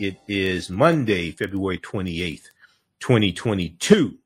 [0.00, 2.46] It is Monday, February 28th,
[3.00, 4.16] 2022.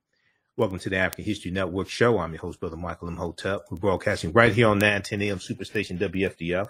[0.57, 2.21] Welcome to the African History Network show.
[2.21, 3.63] I'm your host, Brother Michael Imhotep.
[3.69, 6.69] We're broadcasting right here on 910 AM Superstation WFDF.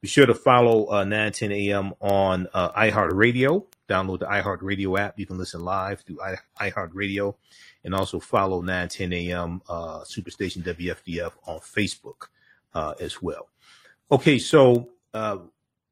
[0.00, 3.64] Be sure to follow uh, 910 AM on uh, iHeartRadio.
[3.88, 5.20] Download the iHeartRadio app.
[5.20, 7.36] You can listen live through I- iHeartRadio
[7.84, 12.26] and also follow 910 AM uh, Superstation WFDF on Facebook
[12.74, 13.50] uh, as well.
[14.10, 15.38] Okay, so uh,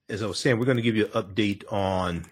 [0.09, 2.27] as I was saying, we're going to give you an update on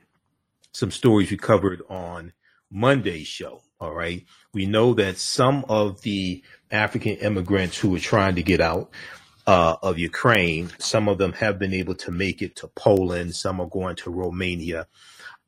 [0.72, 2.32] some stories we covered on
[2.70, 3.62] Monday's show.
[3.80, 4.24] All right.
[4.52, 8.90] We know that some of the African immigrants who are trying to get out
[9.46, 13.34] uh, of Ukraine, some of them have been able to make it to Poland.
[13.34, 14.86] Some are going to Romania,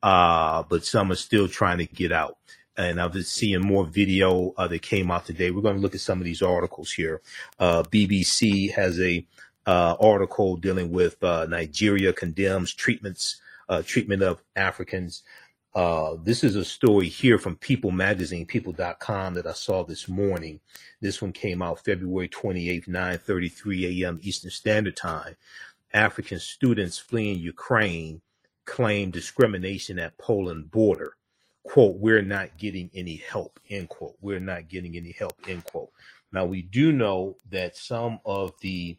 [0.03, 2.39] uh, but some are still trying to get out.
[2.77, 5.51] And I've been seeing more video uh, that came out today.
[5.51, 7.21] We're going to look at some of these articles here.
[7.59, 9.27] Uh, BBC has a
[9.67, 13.41] uh, article dealing with uh, Nigeria condemns treatments
[13.71, 15.23] uh, treatment of Africans.
[15.75, 20.61] Uh, this is a story here from People Magazine, People.com that I saw this morning.
[21.01, 24.19] This one came out February 28th, 9:33 a.m.
[24.23, 25.37] Eastern Standard Time.
[25.95, 28.21] African students fleeing Ukraine
[28.67, 31.17] claim discrimination at Poland border.
[31.63, 34.17] Quote, we're not getting any help, end quote.
[34.21, 35.91] We're not getting any help, end quote.
[36.33, 38.97] Now, we do know that some of the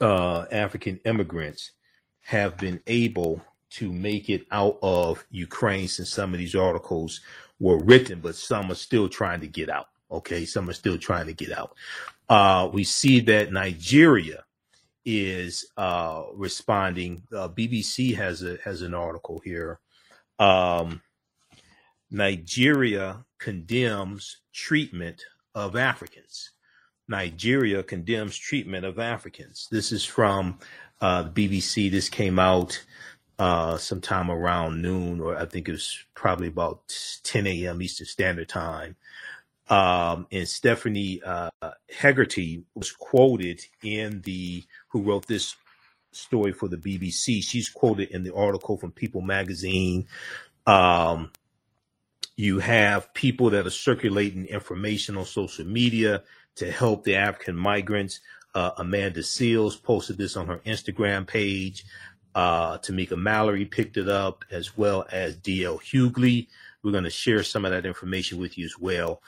[0.00, 1.72] uh, African immigrants
[2.20, 3.40] have been able
[3.70, 7.20] to make it out of Ukraine since some of these articles
[7.60, 9.88] were written, but some are still trying to get out.
[10.10, 11.74] Okay, some are still trying to get out.
[12.28, 14.44] Uh, we see that Nigeria
[15.04, 17.22] is uh, responding.
[17.34, 19.80] Uh, BBC has a has an article here.
[20.38, 21.02] Um,
[22.10, 25.24] Nigeria condemns treatment
[25.54, 26.52] of Africans.
[27.08, 29.68] Nigeria condemns treatment of Africans.
[29.70, 30.58] This is from
[31.00, 31.90] uh, the BBC.
[31.90, 32.84] This came out
[33.38, 36.80] uh, sometime around noon, or I think it was probably about
[37.22, 37.82] 10 a.m.
[37.82, 38.96] Eastern Standard Time.
[39.68, 41.50] Um, and Stephanie uh,
[41.90, 45.54] Hegarty was quoted in the who wrote this
[46.12, 47.42] story for the BBC.
[47.42, 50.06] She's quoted in the article from People Magazine.
[50.66, 51.30] Um,
[52.36, 56.22] you have people that are circulating information on social media
[56.56, 58.20] to help the African migrants.
[58.54, 61.84] Uh, Amanda Seales posted this on her Instagram page.
[62.38, 66.46] Uh, Tamika Mallory picked it up, as well as DL Hughley.
[66.84, 69.22] We're going to share some of that information with you as well.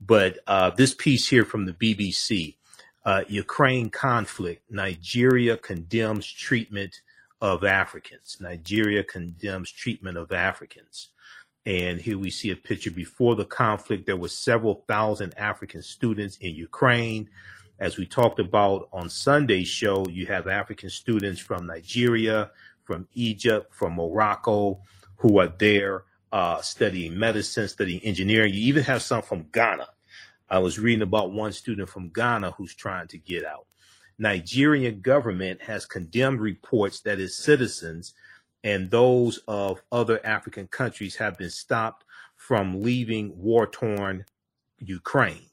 [0.00, 2.56] But uh, this piece here from the BBC
[3.04, 7.02] uh, Ukraine conflict, Nigeria condemns treatment
[7.40, 8.38] of Africans.
[8.40, 11.10] Nigeria condemns treatment of Africans.
[11.66, 14.06] And here we see a picture before the conflict.
[14.06, 17.28] There were several thousand African students in Ukraine.
[17.78, 22.50] As we talked about on Sunday's show, you have African students from Nigeria,
[22.84, 24.80] from Egypt, from Morocco,
[25.16, 28.54] who are there uh, studying medicine, studying engineering.
[28.54, 29.88] You even have some from Ghana.
[30.48, 33.66] I was reading about one student from Ghana who's trying to get out.
[34.18, 38.14] Nigerian government has condemned reports that its citizens
[38.64, 42.04] and those of other African countries have been stopped
[42.36, 44.24] from leaving war torn
[44.78, 45.46] Ukraine.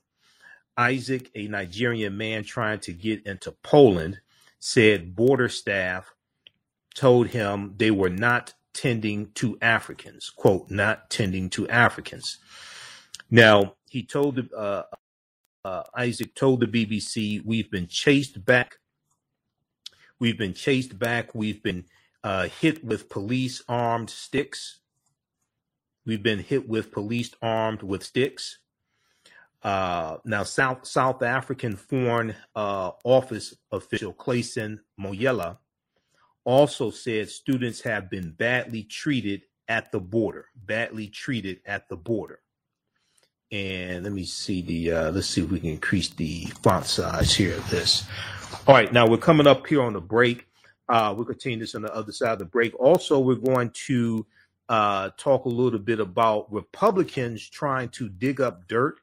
[0.77, 4.19] Isaac, a Nigerian man trying to get into Poland,
[4.59, 6.13] said border staff
[6.95, 12.39] told him they were not tending to Africans, quote, not tending to Africans.
[13.29, 14.83] Now, he told uh,
[15.63, 18.77] uh, Isaac told the BBC, "We've been chased back.
[20.19, 21.35] We've been chased back.
[21.35, 21.85] We've been
[22.23, 24.79] uh, hit with police armed sticks.
[26.05, 28.59] We've been hit with police armed with sticks.
[29.63, 35.57] Uh, now, South South African Foreign uh, Office official Clayson Monyela
[36.43, 40.47] also said students have been badly treated at the border.
[40.55, 42.39] Badly treated at the border.
[43.51, 47.33] And let me see the uh, let's see if we can increase the font size
[47.33, 48.05] here of this.
[48.67, 50.47] All right, now we're coming up here on the break.
[50.89, 52.77] Uh, we'll continue this on the other side of the break.
[52.79, 54.25] Also, we're going to
[54.67, 58.99] uh, talk a little bit about Republicans trying to dig up dirt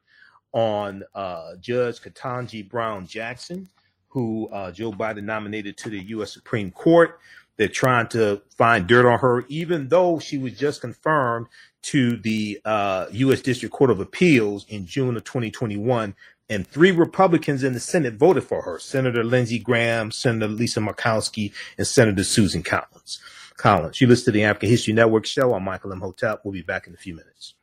[0.53, 3.69] on uh, Judge Ketanji Brown Jackson,
[4.09, 6.33] who uh, Joe Biden nominated to the U.S.
[6.33, 7.19] Supreme Court.
[7.57, 11.47] They're trying to find dirt on her, even though she was just confirmed
[11.83, 13.41] to the uh, U.S.
[13.41, 16.15] District Court of Appeals in June of 2021
[16.49, 21.53] and three Republicans in the Senate voted for her: Senator Lindsey Graham, Senator Lisa Murkowski,
[21.77, 23.19] and Senator Susan Collins.
[23.57, 24.01] Collins.
[24.01, 25.53] You listen to the African History Network show.
[25.53, 26.41] I'm Michael Imhotep.
[26.43, 27.53] We'll be back in a few minutes.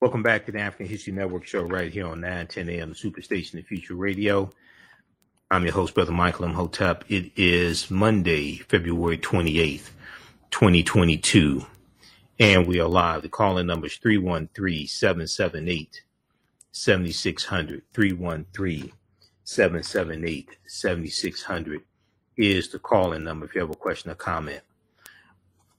[0.00, 2.94] Welcome back to the African History Network show right here on 9 10 a.m.
[2.94, 4.48] Superstation and Future Radio.
[5.50, 7.04] I'm your host, Brother Michael Imhotep.
[7.10, 9.90] It is Monday, February 28th,
[10.52, 11.66] 2022.
[12.38, 13.20] And we are live.
[13.20, 16.02] The calling number is 313 778
[16.72, 17.82] 7600.
[17.92, 18.92] 313
[19.44, 21.82] 778 7600
[22.38, 24.62] is the calling number if you have a question or comment.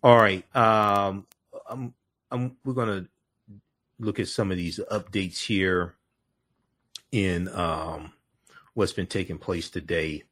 [0.04, 0.46] All right.
[0.56, 1.26] Um,
[1.68, 1.96] I'm,
[2.30, 3.10] I'm, we're going to
[4.02, 5.96] look at some of these updates here
[7.12, 8.12] in um,
[8.74, 10.24] what's been taking place today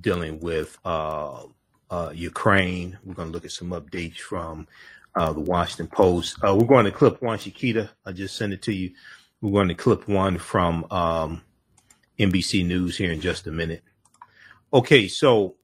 [0.00, 1.44] dealing with uh,
[1.90, 2.98] uh, Ukraine.
[3.04, 4.66] We're going to look at some updates from
[5.14, 6.38] uh, the Washington Post.
[6.42, 7.90] Uh, we're going to clip one, Shakita.
[8.04, 8.92] I just sent it to you.
[9.40, 11.42] We're going to clip one from um,
[12.18, 13.82] NBC News here in just a minute.
[14.72, 15.56] Okay, so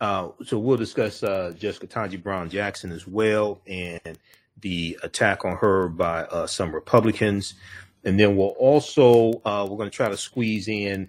[0.00, 4.18] uh, so we'll discuss uh, Jessica Ketanji Brown Jackson as well, and
[4.60, 7.54] the attack on her by uh, some Republicans,
[8.04, 11.08] and then we'll also uh, we're going to try to squeeze in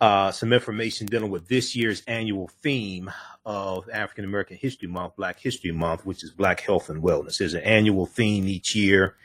[0.00, 3.10] uh, some information dealing with this year's annual theme
[3.44, 7.38] of African American History Month, Black History Month, which is Black Health and Wellness.
[7.38, 9.16] There's an annual theme each year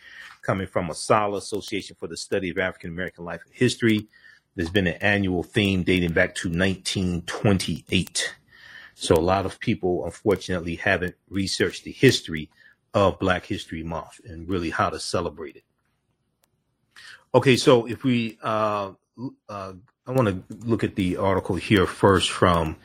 [0.41, 4.07] coming from a ASALH Association for the Study of African American Life and History.
[4.55, 8.35] There's been an annual theme dating back to 1928.
[8.93, 12.49] So a lot of people, unfortunately, haven't researched the history
[12.95, 15.63] of Black History Month and really how to celebrate it.
[17.35, 18.93] Okay, so if we, uh,
[19.49, 19.73] uh,
[20.07, 22.77] I want to look at the article here first from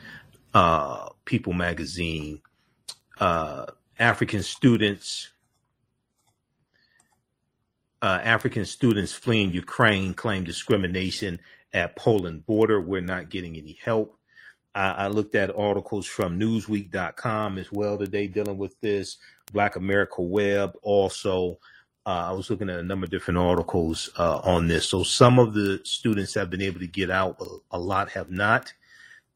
[0.53, 2.41] uh, People Magazine.
[3.19, 3.67] Uh,
[3.97, 5.29] African students
[8.01, 11.39] uh, African students fleeing Ukraine claim discrimination
[11.71, 12.81] at Poland border.
[12.81, 14.17] We're not getting any help.
[14.75, 19.17] I, I looked at articles from Newsweek.com as well today dealing with this.
[19.51, 21.59] Black America Web also.
[22.05, 24.89] Uh, I was looking at a number of different articles uh, on this.
[24.89, 27.39] So some of the students have been able to get out,
[27.69, 28.73] a lot have not.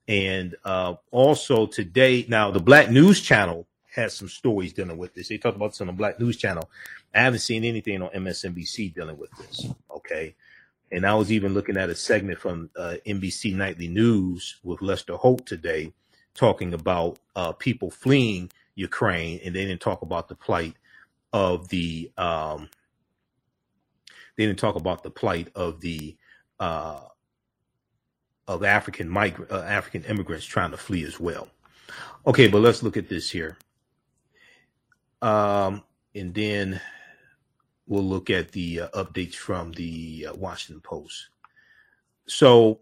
[0.07, 5.27] And uh, also today, now the Black News Channel has some stories dealing with this.
[5.27, 6.69] They talked about this on the Black News Channel.
[7.13, 9.67] I haven't seen anything on MSNBC dealing with this.
[9.89, 10.35] Okay.
[10.95, 15.17] And I was even looking at a segment from uh, NBC Nightly News with Lester
[15.17, 15.91] Holt today,
[16.33, 20.75] talking about uh, people fleeing Ukraine, and they didn't talk about the plight
[21.33, 22.09] of the.
[22.17, 22.69] Um,
[24.37, 26.15] they didn't talk about the plight of the
[26.61, 27.01] uh,
[28.47, 31.49] of African migrant uh, African immigrants trying to flee as well.
[32.25, 33.57] Okay, but let's look at this here.
[35.21, 35.83] Um,
[36.15, 36.79] and then
[37.87, 41.29] we'll look at the uh, updates from the uh, Washington Post.
[42.27, 42.81] So,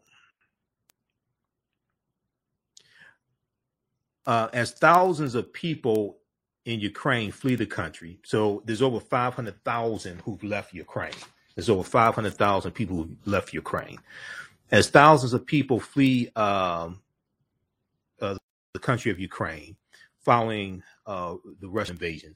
[4.26, 6.18] uh, as thousands of people
[6.66, 11.12] in Ukraine flee the country, so there's over 500,000 who've left Ukraine.
[11.56, 14.00] There's over 500,000 people who left Ukraine.
[14.72, 17.02] As thousands of people flee um,
[18.22, 18.36] uh,
[18.74, 19.76] the country of Ukraine
[20.20, 22.36] following uh, the Russian invasion,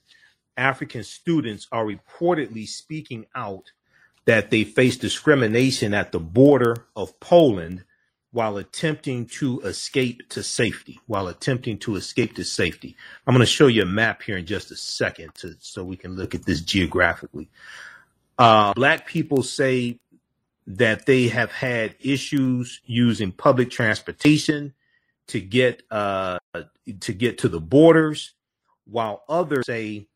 [0.57, 3.71] African students are reportedly speaking out
[4.25, 7.85] that they face discrimination at the border of Poland
[8.31, 10.99] while attempting to escape to safety.
[11.07, 12.95] While attempting to escape to safety.
[13.25, 15.95] I'm going to show you a map here in just a second to, so we
[15.95, 17.49] can look at this geographically.
[18.37, 19.99] Uh, black people say
[20.67, 24.73] that they have had issues using public transportation
[25.27, 26.37] to get uh,
[26.99, 28.33] to get to the borders
[28.85, 30.07] while others say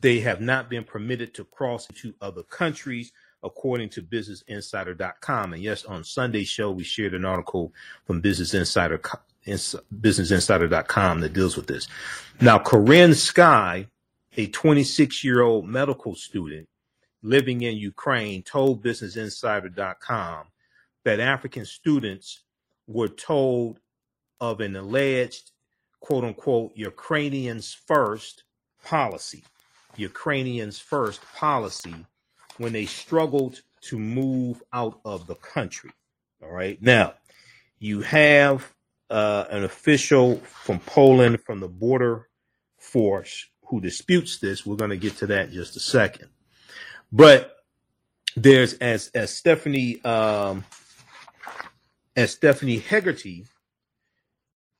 [0.00, 5.52] they have not been permitted to cross into other countries, according to BusinessInsider.com.
[5.54, 7.72] And yes, on Sunday's show, we shared an article
[8.06, 9.00] from Business Insider,
[9.46, 11.88] BusinessInsider.com that deals with this.
[12.40, 13.86] Now, Korrine Sky,
[14.36, 16.68] a 26 year old medical student
[17.22, 20.46] living in Ukraine, told BusinessInsider.com
[21.04, 22.42] that African students
[22.86, 23.80] were told
[24.40, 25.52] of an alleged
[26.00, 28.44] quote unquote Ukrainians first
[28.82, 29.44] policy,
[29.96, 31.94] Ukrainians first policy
[32.58, 35.90] when they struggled to move out of the country.
[36.42, 36.80] All right.
[36.80, 37.14] Now,
[37.78, 38.72] you have
[39.08, 42.28] uh, an official from Poland from the border
[42.78, 44.66] force who disputes this.
[44.66, 46.28] We're going to get to that in just a second.
[47.12, 47.56] But
[48.36, 50.64] there's as as Stephanie um,
[52.16, 53.46] as Stephanie Hegarty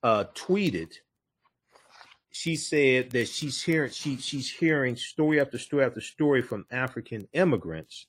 [0.02, 0.92] uh, tweeted
[2.30, 7.26] she said that she's hearing she she's hearing story after story after story from African
[7.32, 8.06] immigrants,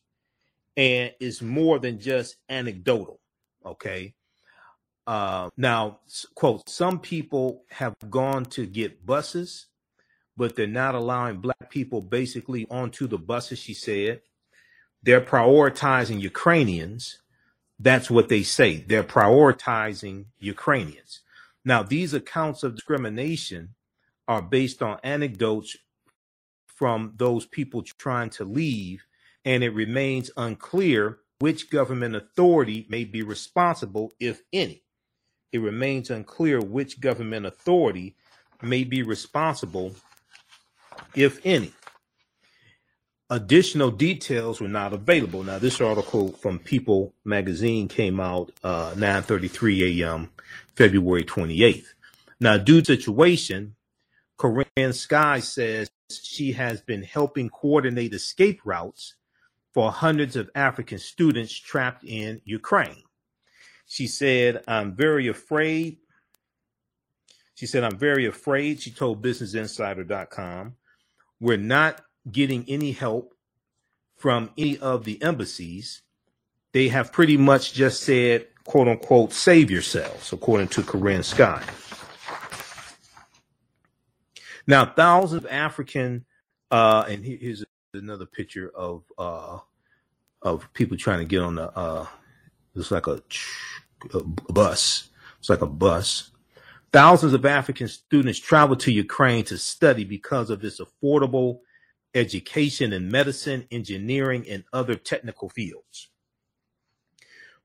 [0.77, 3.19] and it's more than just anecdotal.
[3.65, 4.13] Okay.
[5.07, 5.99] Uh, now,
[6.35, 9.67] quote: Some people have gone to get buses,
[10.37, 13.57] but they're not allowing black people basically onto the buses.
[13.59, 14.21] She said
[15.03, 17.17] they're prioritizing Ukrainians.
[17.79, 18.77] That's what they say.
[18.87, 21.21] They're prioritizing Ukrainians.
[21.65, 23.73] Now, these accounts of discrimination
[24.31, 25.75] are based on anecdotes
[26.65, 29.03] from those people trying to leave,
[29.43, 34.83] and it remains unclear which government authority may be responsible, if any.
[35.51, 38.15] It remains unclear which government authority
[38.61, 39.95] may be responsible,
[41.13, 41.73] if any.
[43.29, 45.43] Additional details were not available.
[45.43, 50.29] Now, this article from People magazine came out uh, 9:33 a.m.
[50.77, 51.88] February 28th.
[52.39, 53.75] Now, due to situation,
[54.41, 59.13] Korrine Sky says she has been helping coordinate escape routes
[59.71, 63.03] for hundreds of African students trapped in Ukraine.
[63.86, 65.98] She said, I'm very afraid.
[67.53, 68.81] She said, I'm very afraid.
[68.81, 70.74] She told BusinessInsider.com,
[71.39, 73.36] we're not getting any help
[74.17, 76.01] from any of the embassies.
[76.71, 81.63] They have pretty much just said, quote unquote, save yourselves, according to Korrine Sky.
[84.71, 86.23] Now, thousands of African,
[86.71, 89.59] uh, and here's another picture of uh,
[90.41, 91.69] of people trying to get on the.
[91.77, 92.07] Uh,
[92.73, 93.21] it's like a,
[94.13, 95.09] a bus.
[95.39, 96.31] It's like a bus.
[96.93, 101.59] Thousands of African students travel to Ukraine to study because of this affordable
[102.15, 106.07] education in medicine, engineering, and other technical fields.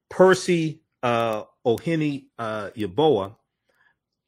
[0.08, 3.36] Percy uh, uh, Yaboa,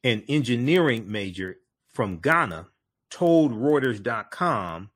[0.05, 1.57] an engineering major
[1.99, 2.67] from Ghana,
[3.09, 4.89] told Reuters.com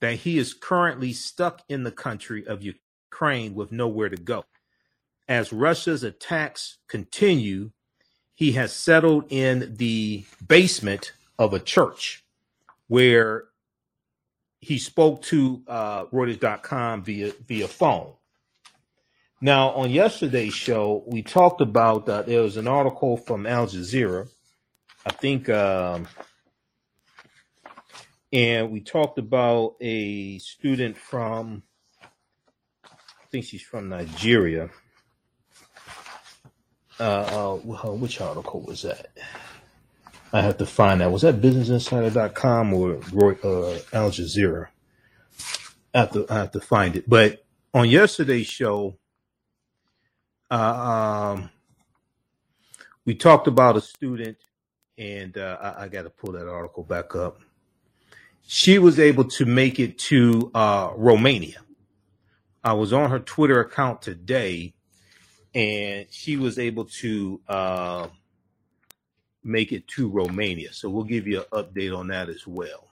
[0.00, 4.46] that he is currently stuck in the country of Ukraine with nowhere to go.
[5.28, 7.70] As Russia's attacks continue,
[8.34, 12.24] he has settled in the basement of a church
[12.88, 13.44] where
[14.58, 18.14] he spoke to uh, Reuters.com via via phone.
[19.40, 24.28] Now, on yesterday's show, we talked about uh, there was an article from Al Jazeera.
[25.06, 26.06] I think um,
[28.32, 31.62] and we talked about a student from
[32.82, 34.70] I think she's from Nigeria.
[36.98, 39.08] Uh, uh, which article was that?
[40.32, 41.10] I have to find that.
[41.10, 42.94] Was that BusinessInsider.com or
[43.44, 44.68] uh, Al Jazeera?
[45.94, 47.08] I have to I have to find it.
[47.08, 48.96] But on yesterday's show,
[50.50, 51.50] uh, um,
[53.04, 54.38] we talked about a student,
[54.96, 57.40] and uh, I, I got to pull that article back up
[58.46, 61.60] she was able to make it to uh, Romania.
[62.64, 64.74] I was on her Twitter account today,
[65.54, 68.06] and she was able to uh,
[69.42, 70.72] make it to Romania.
[70.72, 72.88] So we'll give you an update on that as well.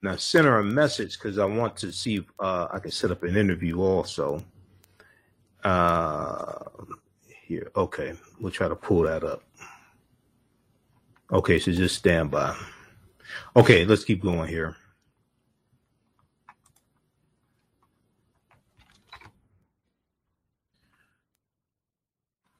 [0.00, 3.10] Now, send her a message because I want to see if uh, I can set
[3.10, 4.44] up an interview also.
[5.64, 6.64] Uh,
[7.26, 9.42] here, okay, we'll try to pull that up.
[11.30, 12.56] Okay, so just stand by.
[13.54, 14.76] Okay, let's keep going here.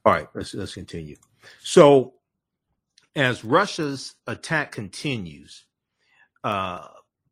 [0.05, 1.15] All right, let's let's continue.
[1.61, 2.13] So,
[3.15, 5.65] as Russia's attack continues,
[6.43, 6.87] uh,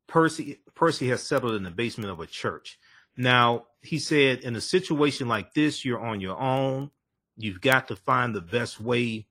[0.07, 2.79] Percy Percy has settled in the basement of a church.
[3.15, 6.91] Now, he said, in a situation like this, you're on your own.
[7.35, 9.27] You've got to find the best way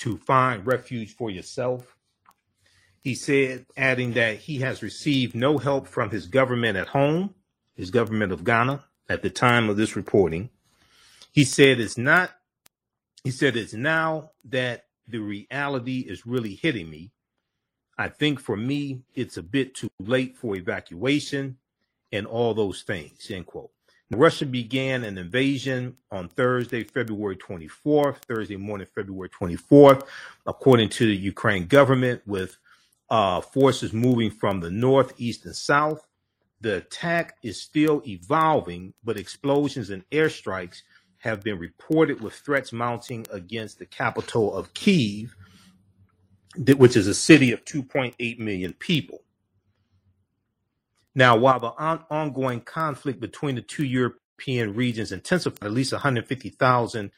[0.00, 1.96] to find refuge for yourself.
[3.02, 7.34] He said, adding that he has received no help from his government at home,
[7.74, 10.50] his government of Ghana, at the time of this reporting.
[11.32, 12.30] He said it's not,
[13.24, 17.12] he said it's now that the reality is really hitting me.
[17.98, 21.58] I think for me, it's a bit too late for evacuation
[22.10, 23.70] and all those things, end quote.
[24.10, 30.06] Russia began an invasion on Thursday, February 24th, Thursday morning, February 24th,
[30.46, 32.56] according to the Ukraine government, with
[33.10, 36.06] uh, forces moving from the north, east, and south.
[36.60, 40.82] The attack is still evolving, but explosions and airstrikes
[41.18, 45.36] have been reported with threats mounting against the capital of Kiev,
[46.76, 49.22] which is a city of 2.8 million people.
[51.14, 57.10] Now, while the on- ongoing conflict between the two European regions intensified, at least 150,000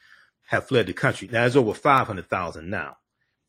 [0.47, 1.29] have fled the country.
[1.31, 2.97] Now, it's over 500,000 now.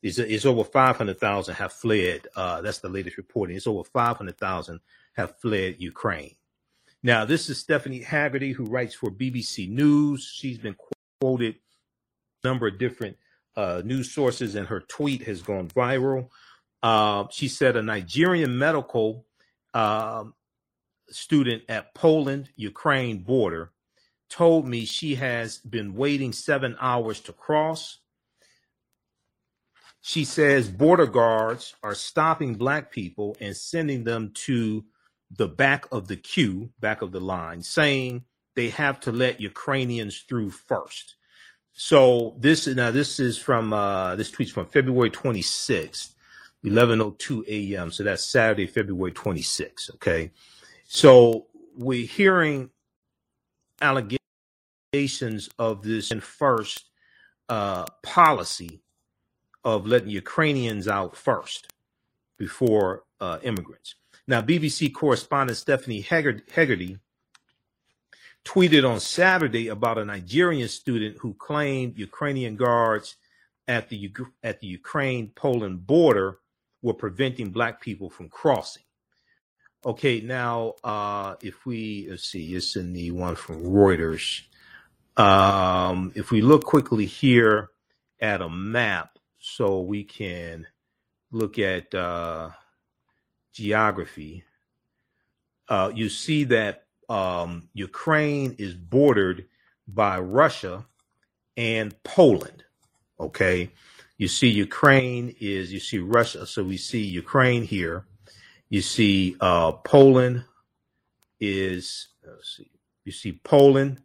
[0.01, 2.27] It's, it's over 500,000 have fled.
[2.35, 3.55] Uh, that's the latest reporting.
[3.55, 4.79] It's over 500,000
[5.13, 6.35] have fled Ukraine.
[7.01, 10.23] Now, this is Stephanie Hegarty, who writes for BBC News.
[10.23, 10.75] She's been
[11.19, 11.55] quoted
[12.43, 13.17] a number of different
[13.55, 16.29] uh, news sources, and her tweet has gone viral.
[16.83, 19.25] Uh, she said a Nigerian medical
[19.75, 20.33] um,
[21.09, 23.71] student at Poland Ukraine border
[24.29, 27.99] told me she has been waiting seven hours to cross.
[30.01, 34.85] She says border guards are stopping black people and sending them to
[35.29, 38.23] the back of the queue, back of the line, saying
[38.55, 41.15] they have to let Ukrainians through first.
[41.73, 46.14] So this now this is from uh, this tweet's from February 26th,
[46.65, 47.91] 11:02 a.m.
[47.91, 49.93] So that's Saturday, February 26th.
[49.95, 50.31] Okay,
[50.87, 52.69] so we're hearing
[53.81, 56.85] allegations of this first
[57.49, 58.81] uh, policy
[59.63, 61.67] of letting Ukrainians out first
[62.37, 63.95] before uh, immigrants.
[64.27, 66.97] Now, BBC correspondent Stephanie Hegarty
[68.43, 73.15] tweeted on Saturday about a Nigerian student who claimed Ukrainian guards
[73.67, 74.11] at the
[74.43, 76.39] at the Ukraine Poland border
[76.85, 78.83] were preventing black people from crossing.
[79.83, 84.43] Okay, now uh, if we let's see, it's in the one from Reuters.
[85.17, 87.69] Um, if we look quickly here
[88.19, 90.67] at a map, so we can
[91.31, 92.51] look at uh,
[93.51, 94.43] geography,
[95.67, 99.47] uh, you see that um, Ukraine is bordered
[99.87, 100.85] by Russia
[101.57, 102.63] and Poland.
[103.19, 103.71] Okay,
[104.17, 108.05] you see Ukraine is you see Russia, so we see Ukraine here.
[108.69, 110.45] You see uh, Poland
[111.39, 112.09] is
[112.43, 112.69] see.
[113.05, 114.01] You see Poland.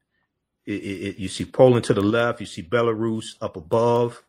[0.67, 2.41] It, it, you see Poland to the left.
[2.41, 4.23] You see Belarus up above.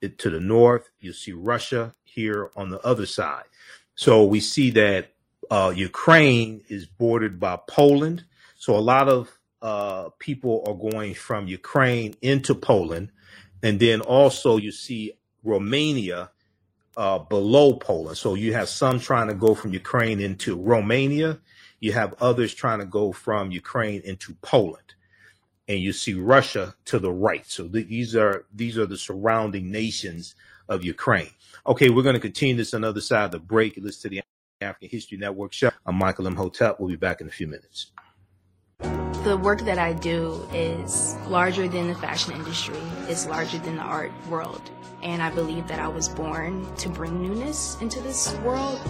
[0.00, 3.44] It, to the north, you see Russia here on the other side.
[3.94, 5.12] So we see that
[5.50, 8.24] uh, Ukraine is bordered by Poland.
[8.56, 13.12] So a lot of uh, people are going from Ukraine into Poland.
[13.62, 15.12] And then also you see
[15.42, 16.30] Romania
[16.96, 18.16] uh, below Poland.
[18.16, 21.38] So you have some trying to go from Ukraine into Romania.
[21.80, 24.94] You have others trying to go from Ukraine into Poland.
[25.68, 27.46] And you see Russia to the right.
[27.46, 30.34] So these are these are the surrounding nations
[30.68, 31.30] of Ukraine.
[31.66, 33.76] Okay, we're going to continue this on the other side of the break.
[33.76, 34.22] Listen to the
[34.60, 35.70] African History Network show.
[35.86, 36.80] I'm Michael Imhotep.
[36.80, 37.92] We'll be back in a few minutes.
[39.24, 42.80] The work that I do is larger than the fashion industry.
[43.06, 44.62] It's larger than the art world.
[45.02, 48.80] And I believe that I was born to bring newness into this world.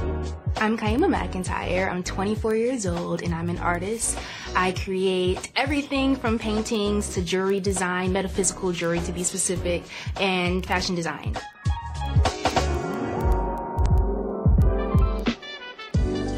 [0.59, 1.91] I'm Kyemah McEntyre.
[1.91, 4.19] I'm 24 years old and I'm an artist.
[4.55, 9.83] I create everything from paintings to jewelry design, metaphysical jewelry to be specific,
[10.21, 11.37] and fashion design.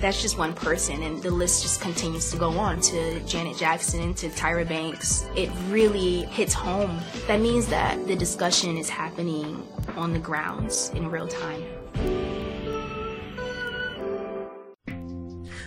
[0.00, 4.14] that's just one person, and the list just continues to go on to Janet Jackson,
[4.14, 5.26] to Tyra Banks.
[5.36, 7.00] It really hits home.
[7.26, 11.62] That means that the discussion is happening on the grounds in real time.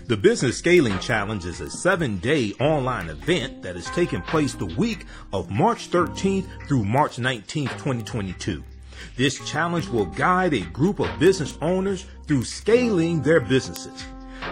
[0.07, 4.65] The Business Scaling Challenge is a seven day online event that is taking place the
[4.65, 8.63] week of March 13th through March 19th, 2022.
[9.15, 14.03] This challenge will guide a group of business owners through scaling their businesses.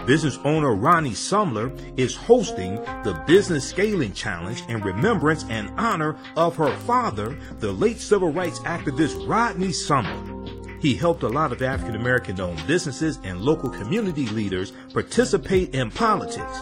[0.06, 6.56] Business owner Ronnie Sumler is hosting the Business Scaling Challenge in remembrance and honor of
[6.56, 10.82] her father, the late civil rights activist Rodney Sumler.
[10.82, 15.92] He helped a lot of African American owned businesses and local community leaders participate in
[15.92, 16.58] politics.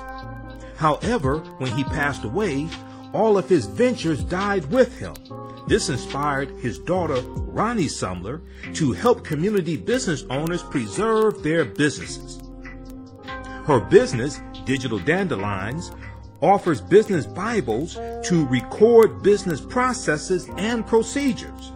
[0.77, 2.69] However, when he passed away,
[3.15, 5.15] all of his ventures died with him.
[5.67, 8.43] This inspired his daughter, Ronnie Sumler,
[8.75, 12.43] to help community business owners preserve their businesses.
[13.71, 15.93] Her business, Digital Dandelions,
[16.43, 21.71] offers business Bibles to record business processes and procedures.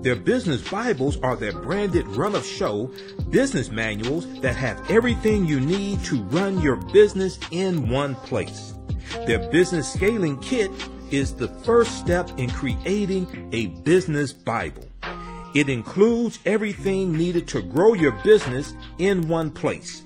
[0.00, 2.90] Their business Bibles are their branded run of show
[3.28, 8.72] business manuals that have everything you need to run your business in one place.
[9.26, 10.70] Their business scaling kit
[11.10, 14.88] is the first step in creating a business Bible.
[15.54, 20.02] It includes everything needed to grow your business in one place.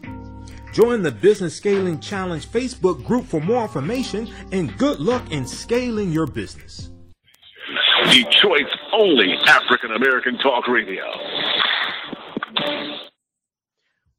[0.72, 6.12] Join the Business Scaling Challenge Facebook group for more information and good luck in scaling
[6.12, 6.90] your business.
[8.11, 11.02] Detroit's only African American talk radio.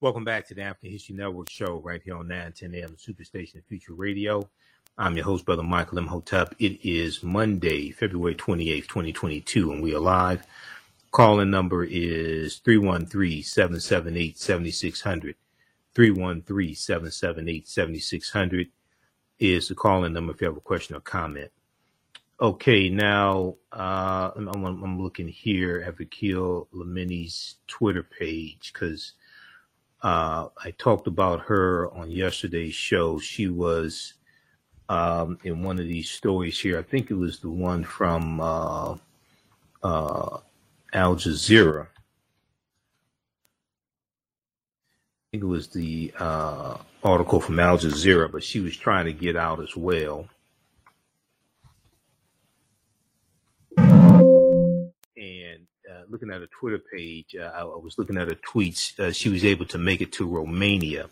[0.02, 3.94] Welcome back to the African History Network show right here on 910 AM Superstation Future
[3.94, 4.50] Radio.
[4.98, 6.54] I'm your host, Brother Michael Imhotep.
[6.60, 10.46] It is Monday, February 28th, 2022, and we are live.
[11.12, 15.36] Calling number is 313 778 7600.
[15.96, 18.68] 313 778 7600
[19.40, 21.52] is the calling number if you have a question or comment.
[22.40, 29.14] Okay, now uh, I'm, I'm, I'm looking here at Vakil Lamini's Twitter page because
[30.02, 33.20] uh, I talked about her on yesterday's show.
[33.20, 34.16] She was
[34.90, 36.80] um, in one of these stories here.
[36.80, 38.96] I think it was the one from uh,
[39.84, 40.40] uh,
[40.94, 41.86] Al Jazeera.
[41.86, 41.88] I
[45.32, 49.38] think it was the uh, article from Al Jazeera, but she was trying to get
[49.38, 50.28] out as well.
[53.78, 54.28] And
[55.89, 59.00] uh, looking at her Twitter page, uh, I, I was looking at her tweets.
[59.00, 61.10] Uh, she was able to make it to Romania.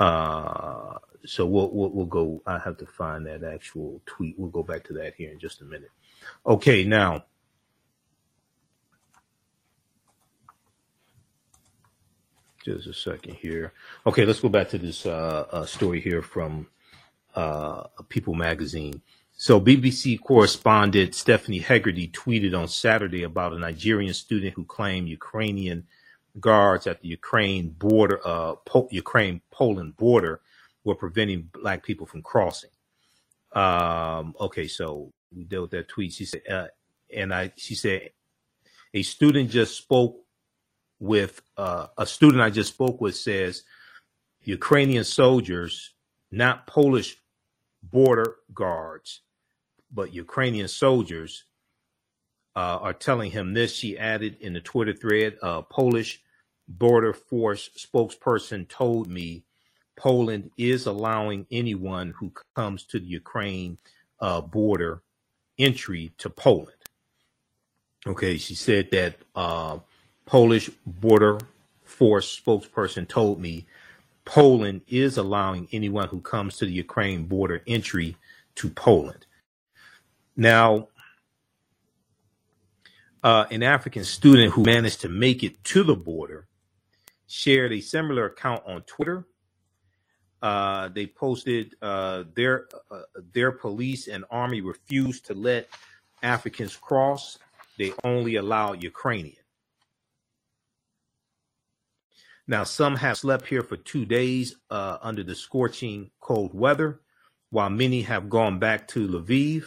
[0.00, 2.42] Uh, so we'll, we'll we'll go.
[2.44, 4.36] I have to find that actual tweet.
[4.36, 5.92] We'll go back to that here in just a minute.
[6.44, 7.24] Okay, now
[12.64, 13.72] just a second here.
[14.06, 16.66] Okay, let's go back to this uh, uh, story here from
[17.34, 19.02] uh, People Magazine.
[19.32, 25.86] So, BBC correspondent Stephanie Hegarty tweeted on Saturday about a Nigerian student who claimed Ukrainian
[26.38, 30.40] guards at the Ukraine border, uh, po- Ukraine Poland border,
[30.84, 32.70] were preventing black people from crossing.
[33.52, 36.12] Um, okay, so we dealt with that tweet.
[36.12, 36.66] She said, uh,
[37.14, 38.10] and I, she said,
[38.94, 40.18] a student just spoke
[41.02, 43.64] with uh, a student I just spoke with says
[44.44, 45.94] Ukrainian soldiers,
[46.30, 47.16] not Polish
[47.82, 49.22] border guards,
[49.90, 51.44] but Ukrainian soldiers
[52.54, 53.74] uh, are telling him this.
[53.74, 56.22] She added in the Twitter thread, a Polish
[56.68, 59.42] border force spokesperson told me
[59.96, 63.76] Poland is allowing anyone who comes to the Ukraine
[64.20, 65.02] uh, border
[65.58, 66.76] entry to Poland.
[68.06, 69.78] Okay, she said that uh,
[70.32, 71.38] Polish border
[71.84, 73.66] force spokesperson told me
[74.24, 78.16] Poland is allowing anyone who comes to the Ukraine border entry
[78.54, 79.26] to Poland.
[80.34, 80.88] Now,
[83.22, 86.48] uh, an African student who managed to make it to the border
[87.26, 89.26] shared a similar account on Twitter.
[90.40, 93.02] Uh, they posted uh, their uh,
[93.34, 95.68] their police and army refused to let
[96.22, 97.38] Africans cross.
[97.76, 99.41] They only allowed Ukrainians.
[102.46, 107.00] Now, some have slept here for two days uh, under the scorching cold weather,
[107.50, 109.64] while many have gone back to Lviv.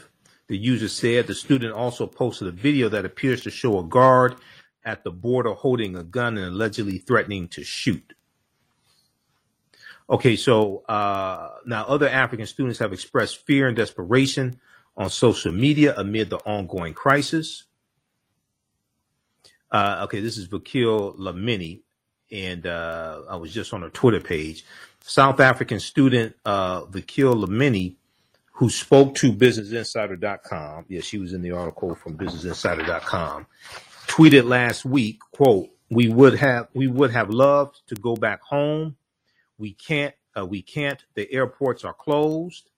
[0.48, 4.36] The user said the student also posted a video that appears to show a guard
[4.84, 8.14] at the border holding a gun and allegedly threatening to shoot.
[10.08, 14.60] Okay, so uh, now other African students have expressed fear and desperation
[14.96, 17.64] on social media amid the ongoing crisis.
[19.72, 21.82] Uh, okay, this is Vakil Lamini
[22.32, 24.66] and uh, I was just on her Twitter page.
[25.02, 27.96] South African student uh, Vakil Lamini,
[28.54, 33.46] who spoke to BusinessInsider.com, yeah, she was in the article from BusinessInsider.com,
[34.08, 38.96] tweeted last week, "quote We would have we would have loved to go back home.
[39.58, 40.16] We can't.
[40.38, 41.04] Uh, we can't.
[41.16, 42.70] The airports are closed."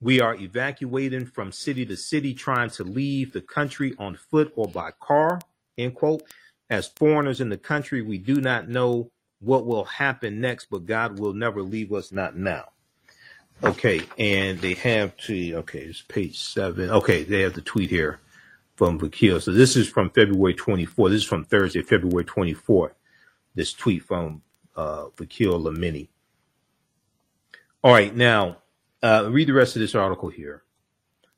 [0.00, 4.68] We are evacuating from city to city, trying to leave the country on foot or
[4.68, 5.40] by car.
[5.78, 6.22] End quote.
[6.68, 11.18] As foreigners in the country, we do not know what will happen next, but God
[11.18, 12.64] will never leave us, not now.
[13.62, 16.90] Okay, and they have to, okay, it's page seven.
[16.90, 18.18] Okay, they have the tweet here
[18.74, 19.40] from Vakil.
[19.40, 21.10] So this is from February 24th.
[21.10, 22.92] This is from Thursday, February 24th.
[23.54, 24.42] This tweet from
[24.76, 26.08] uh, Vakil Lamini.
[27.82, 28.58] All right, now
[29.02, 30.62] uh, read the rest of this article here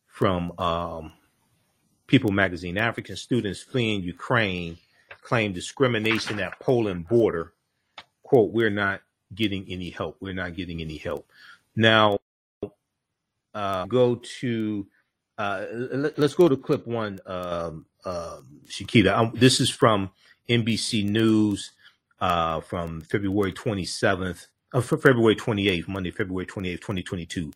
[0.07, 1.13] from um,
[2.09, 2.79] People Magazine.
[2.79, 4.79] African students fleeing Ukraine
[5.29, 7.53] claim discrimination at Poland border.
[8.23, 9.03] Quote, we're not
[9.35, 10.17] getting any help.
[10.21, 11.31] We're not getting any help.
[11.77, 12.19] Now,
[13.53, 14.87] uh, go to,
[15.37, 18.39] uh, let, us go to clip one, um, uh,
[18.69, 19.15] Shakita.
[19.15, 20.11] Um, this is from
[20.49, 21.73] NBC News
[22.21, 27.53] uh, from February 27th, uh, February 28th, Monday, February 28th, 2022.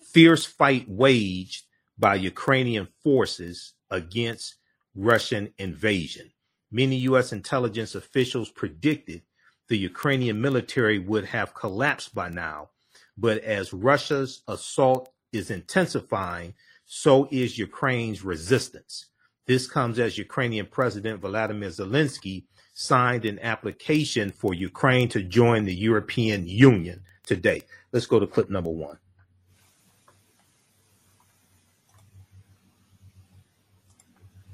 [0.00, 1.64] Fierce fight waged
[1.98, 4.54] by Ukrainian forces against
[4.94, 6.30] Russian invasion.
[6.76, 7.32] Many U.S.
[7.32, 9.22] intelligence officials predicted
[9.68, 12.68] the Ukrainian military would have collapsed by now.
[13.16, 16.52] But as Russia's assault is intensifying,
[16.84, 19.06] so is Ukraine's resistance.
[19.46, 25.74] This comes as Ukrainian President Vladimir Zelensky signed an application for Ukraine to join the
[25.74, 27.62] European Union today.
[27.90, 28.98] Let's go to clip number one.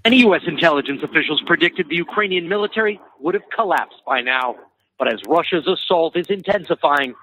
[0.05, 0.43] Many U.S.
[0.49, 4.57] intelligence officials predicted the Ukrainian military would have collapsed by now.
[4.99, 7.15] But as Russia's assault is intensifying,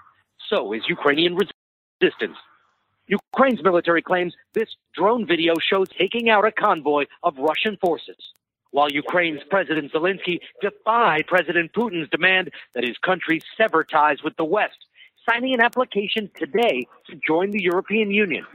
[0.49, 2.37] so is Ukrainian resistance.
[3.07, 8.15] Ukraine's military claims this drone video shows taking out a convoy of Russian forces,
[8.71, 14.45] while Ukraine's President Zelensky defied President Putin's demand that his country sever ties with the
[14.45, 14.77] West,
[15.29, 18.45] signing an application today to join the European Union,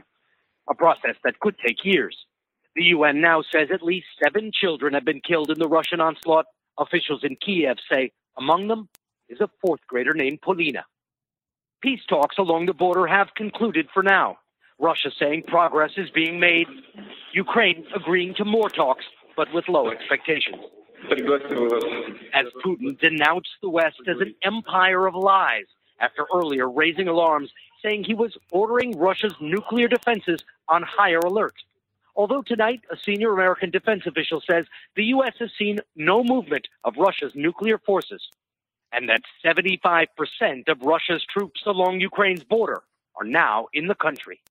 [0.67, 2.25] a process that could take years.
[2.75, 6.45] The UN now says at least seven children have been killed in the Russian onslaught.
[6.77, 8.89] Officials in Kiev say among them
[9.29, 10.85] is a fourth grader named Polina.
[11.81, 14.37] Peace talks along the border have concluded for now.
[14.77, 16.67] Russia saying progress is being made.
[17.31, 19.05] Ukraine agreeing to more talks,
[19.37, 20.57] but with low expectations.
[22.33, 25.65] As Putin denounced the West as an empire of lies
[26.01, 31.53] after earlier raising alarms, saying he was ordering Russia's nuclear defenses on higher alert.
[32.15, 35.33] Although tonight, a senior American defense official says the U.S.
[35.39, 38.21] has seen no movement of Russia's nuclear forces
[38.93, 40.07] and that 75%
[40.69, 42.81] of Russia's troops along Ukraine's border
[43.19, 44.41] are now in the country.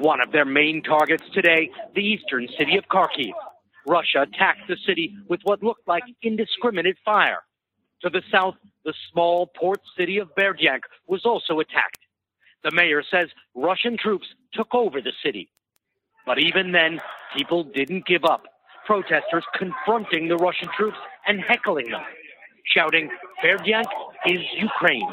[0.00, 3.32] One of their main targets today, the eastern city of Kharkiv.
[3.86, 7.40] Russia attacked the city with what looked like indiscriminate fire.
[8.02, 11.98] To the south, the small port city of Berdyansk was also attacked.
[12.62, 15.50] The mayor says Russian troops took over the city.
[16.26, 17.00] But even then,
[17.36, 18.44] people didn't give up.
[18.86, 22.02] Protesters confronting the Russian troops and heckling them,
[22.74, 23.10] shouting,
[23.42, 23.88] Berdyansk
[24.26, 25.08] is Ukraine.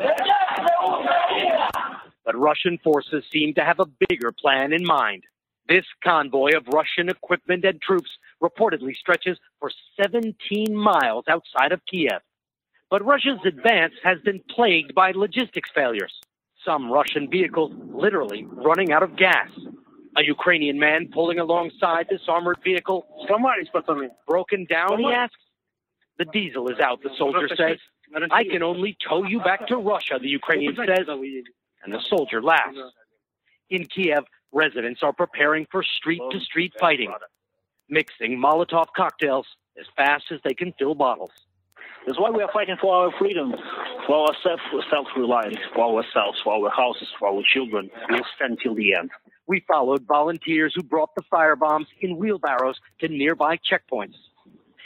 [2.26, 5.24] But Russian forces seem to have a bigger plan in mind.
[5.68, 8.10] This convoy of Russian equipment and troops
[8.42, 9.72] reportedly stretches for
[10.02, 12.22] 17 miles outside of Kiev.
[12.90, 16.14] But Russia's advance has been plagued by logistics failures.
[16.66, 19.50] Some Russian vehicles literally running out of gas.
[20.18, 23.06] A Ukrainian man pulling alongside this armored vehicle.
[23.30, 23.68] Somebody's
[24.28, 25.36] broken down, he asks.
[26.18, 27.78] The diesel is out, the soldier says.
[28.32, 31.08] I can only tow you back to Russia, the Ukrainian says.
[31.08, 32.78] And the soldier laughs.
[33.70, 37.14] In Kiev, residents are preparing for street to street fighting,
[37.90, 39.48] mixing Molotov cocktails
[39.80, 41.32] as fast as they can fill bottles.
[42.06, 43.54] That's why we are fighting for our freedom,
[44.08, 47.90] for our self self reliance, for ourselves, for our houses, for our children.
[48.10, 49.12] We'll stand till the end.
[49.52, 54.16] We followed volunteers who brought the firebombs in wheelbarrows to nearby checkpoints,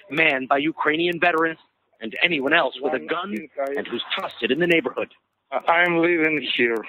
[0.10, 1.60] manned by Ukrainian veterans
[2.02, 3.38] and anyone else with a gun
[3.78, 5.10] and who's trusted in the neighborhood.
[5.52, 6.84] I'm living here.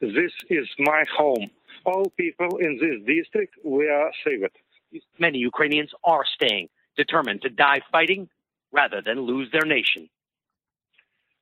[0.00, 1.52] This is my home.
[1.86, 4.56] All people in this district, we are saved.
[5.20, 8.28] Many Ukrainians are staying, determined to die fighting
[8.72, 10.10] rather than lose their nation.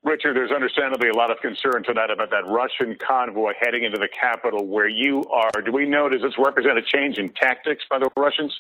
[0.05, 4.09] Richard, there's understandably a lot of concern tonight about that Russian convoy heading into the
[4.09, 5.63] capital where you are.
[5.65, 8.53] Do we know, does this represent a change in tactics by the Russians?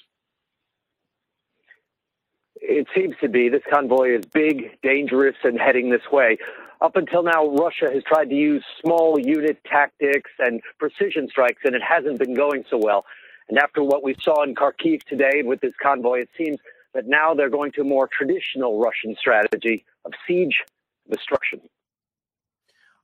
[2.57, 3.49] It seems to be.
[3.49, 6.39] This convoy is big, dangerous, and heading this way.
[6.81, 11.75] Up until now, Russia has tried to use small unit tactics and precision strikes, and
[11.75, 13.05] it hasn't been going so well.
[13.49, 16.59] And after what we saw in Kharkiv today with this convoy, it seems
[16.95, 20.63] that now they're going to a more traditional Russian strategy of siege
[21.11, 21.61] destruction.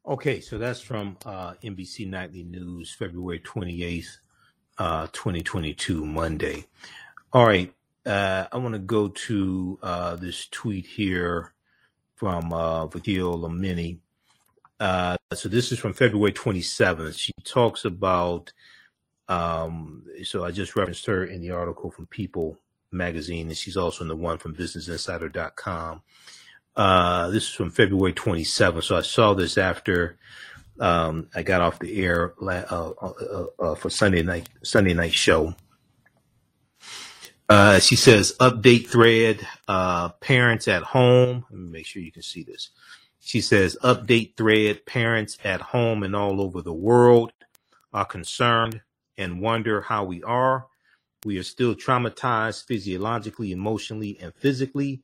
[0.07, 4.19] Okay, so that's from uh, NBC Nightly News, February 28th,
[4.79, 6.67] uh, 2022, Monday.
[7.33, 7.75] All right,
[8.07, 11.53] uh, I want to go to uh, this tweet here
[12.15, 13.99] from uh, Vakil Lamini.
[14.81, 17.19] Uh, so this is from February 27th.
[17.19, 18.53] She talks about,
[19.29, 22.59] um, so I just referenced her in the article from People
[22.91, 26.03] magazine, and she's also in the one from BusinessInsider.com.
[26.79, 28.85] Uh, this is from February 27th.
[28.85, 30.17] So I saw this after
[30.81, 35.13] um, I got off the air uh, uh, uh, uh, for Sunday night Sunday night
[35.13, 35.57] show.
[37.81, 39.47] She says, update thread,
[40.21, 41.47] parents at home.
[41.51, 42.71] Let me make sure you can see this.
[43.21, 47.33] She says, update thread, parents at home and all over the world
[47.93, 48.83] are concerned
[49.19, 50.67] and wonder how we are.
[51.25, 55.03] We are still traumatized physiologically, emotionally, and physically.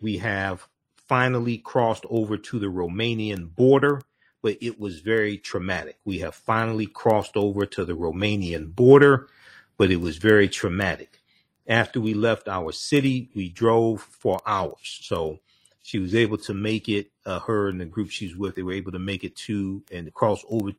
[0.00, 0.68] We have
[1.06, 4.02] finally crossed over to the Romanian border,
[4.42, 5.98] but it was very traumatic.
[6.04, 9.28] We have finally crossed over to the Romanian border,
[9.76, 11.20] but it was very traumatic.
[11.66, 14.98] After we left our city, we drove for hours.
[15.02, 15.40] So
[15.82, 18.72] she was able to make it, uh, her and the group she's with, they were
[18.72, 20.72] able to make it to and cross over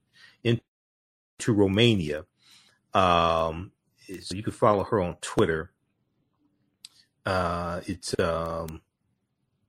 [0.44, 0.62] into
[1.48, 2.26] Romania.
[2.94, 3.72] Um,
[4.22, 5.72] so you can follow her on Twitter.
[7.26, 8.82] Uh, it's um,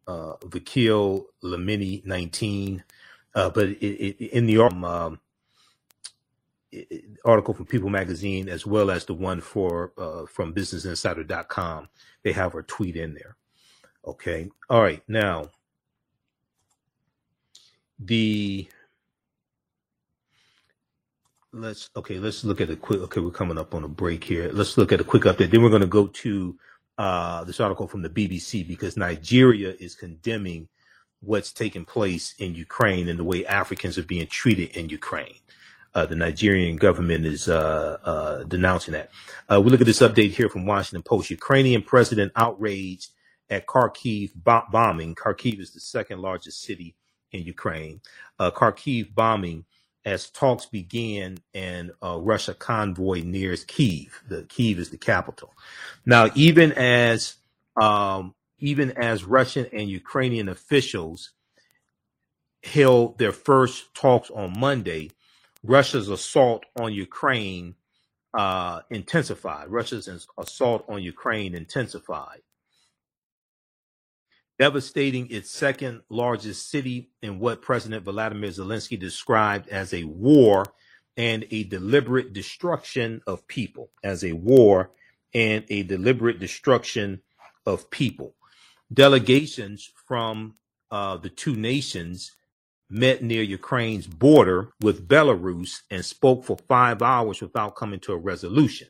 [0.06, 2.82] uh, Vakil Lamini 19.
[3.34, 5.20] Uh, but it, it, in the um,
[7.24, 11.88] article from People Magazine as well as the one for uh, from BusinessInsider.com.
[12.22, 13.36] They have her tweet in there.
[14.06, 14.50] Okay.
[14.70, 15.02] All right.
[15.08, 15.50] Now,
[17.98, 18.68] the
[21.52, 22.18] let's okay.
[22.18, 23.00] Let's look at a quick.
[23.02, 24.50] Okay, we're coming up on a break here.
[24.52, 25.50] Let's look at a quick update.
[25.50, 26.56] Then we're going to go to
[26.98, 30.68] uh, this article from the BBC because Nigeria is condemning
[31.20, 35.36] what's taking place in Ukraine and the way Africans are being treated in Ukraine.
[35.94, 39.10] Uh, the Nigerian government is uh, uh, denouncing that.
[39.50, 41.30] Uh, we look at this update here from Washington Post.
[41.30, 43.12] Ukrainian president outraged
[43.48, 45.14] at Kharkiv bo- bombing.
[45.14, 46.94] Kharkiv is the second largest city
[47.32, 48.00] in Ukraine.
[48.38, 49.64] Uh, Kharkiv bombing
[50.06, 54.22] as talks began and Russia convoy nears Kiev.
[54.28, 55.52] The Kiev is the capital.
[56.06, 57.36] Now, even as
[57.80, 61.32] um, even as Russian and Ukrainian officials
[62.64, 65.10] held their first talks on Monday,
[65.64, 67.74] Russia's assault on Ukraine
[68.34, 69.68] uh, intensified.
[69.68, 72.42] Russia's assault on Ukraine intensified,
[74.58, 80.64] devastating its second largest city in what President Vladimir Zelensky described as a war
[81.16, 84.90] and a deliberate destruction of people, as a war
[85.34, 87.20] and a deliberate destruction
[87.66, 88.34] of people.
[88.92, 90.54] Delegations from
[90.90, 92.32] uh, the two nations
[92.88, 98.16] met near Ukraine's border with Belarus and spoke for five hours without coming to a
[98.18, 98.88] resolution,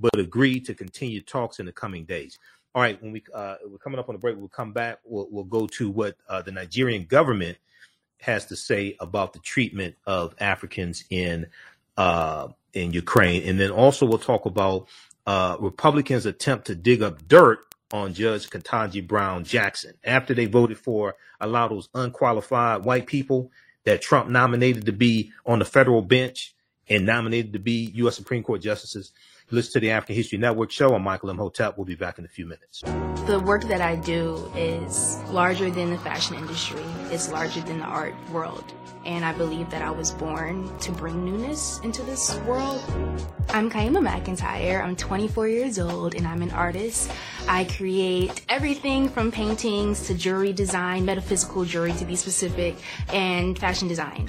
[0.00, 2.38] but agreed to continue talks in the coming days.
[2.76, 4.98] All right, when we uh, we're coming up on the break, we'll come back.
[5.02, 7.56] We'll, we'll go to what uh, the Nigerian government
[8.20, 11.46] has to say about the treatment of Africans in
[11.96, 14.88] uh, in Ukraine, and then also we'll talk about
[15.26, 17.60] uh, Republicans' attempt to dig up dirt
[17.94, 23.06] on Judge Ketanji Brown Jackson after they voted for a lot of those unqualified white
[23.06, 23.50] people
[23.84, 26.54] that Trump nominated to be on the federal bench
[26.90, 28.16] and nominated to be U.S.
[28.16, 29.12] Supreme Court justices.
[29.52, 30.92] Listen to the African History Network show.
[30.92, 31.78] I'm Michael Imhotep.
[31.78, 32.82] We'll be back in a few minutes.
[33.26, 36.82] The work that I do is larger than the fashion industry.
[37.12, 38.64] It's larger than the art world.
[39.04, 42.82] And I believe that I was born to bring newness into this world.
[43.50, 44.82] I'm Kyemah McEntyre.
[44.82, 47.12] I'm 24 years old and I'm an artist.
[47.46, 52.74] I create everything from paintings to jewelry design, metaphysical jewelry to be specific,
[53.12, 54.28] and fashion design.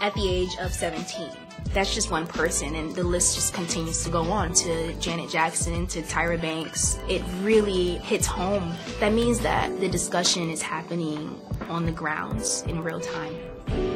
[0.00, 1.30] at the age of 17
[1.72, 5.86] that's just one person and the list just continues to go on to Janet Jackson
[5.88, 6.98] to Tyra Banks.
[7.08, 8.74] It really hits home.
[9.00, 13.95] That means that the discussion is happening on the grounds in real time.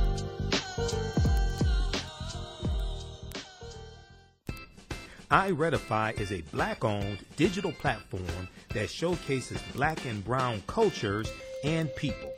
[5.31, 11.31] iRedify is a black owned digital platform that showcases black and brown cultures
[11.63, 12.33] and people.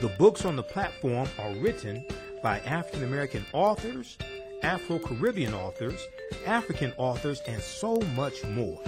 [0.00, 2.06] The books on the platform are written
[2.42, 4.18] by African American authors,
[4.62, 5.98] Afro Caribbean authors,
[6.44, 8.82] African authors, and so much more.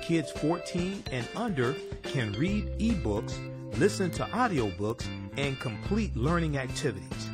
[0.00, 3.34] Kids 14 and under can read ebooks,
[3.80, 7.30] listen to audiobooks, and complete learning activities.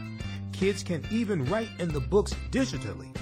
[0.52, 3.14] Kids can even write in the books digitally.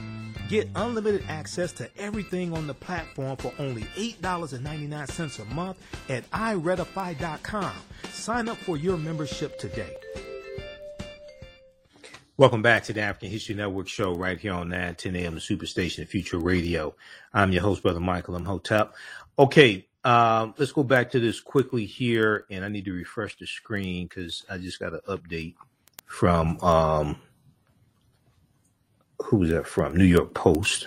[0.48, 5.78] Get unlimited access to everything on the platform for only $8.99 a month
[6.08, 7.72] at iRedify.com.
[8.12, 9.96] Sign up for your membership today.
[12.36, 15.36] Welcome back to the African History Network show right here on 9 10 a.m.
[15.36, 16.94] Superstation Future Radio.
[17.34, 18.94] I'm your host, Brother Michael Imhotep.
[19.38, 23.46] Okay, um, let's go back to this quickly here, and I need to refresh the
[23.46, 25.54] screen because I just got an update
[26.06, 27.16] from um,
[29.20, 29.96] who's that from?
[29.96, 30.86] New York Post.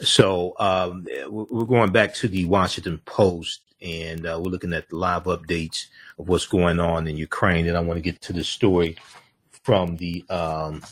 [0.00, 4.96] So um, we're going back to the Washington Post, and uh, we're looking at the
[4.96, 5.86] live updates
[6.18, 7.66] of what's going on in Ukraine.
[7.66, 8.96] And I want to get to the story
[9.62, 10.82] from the um,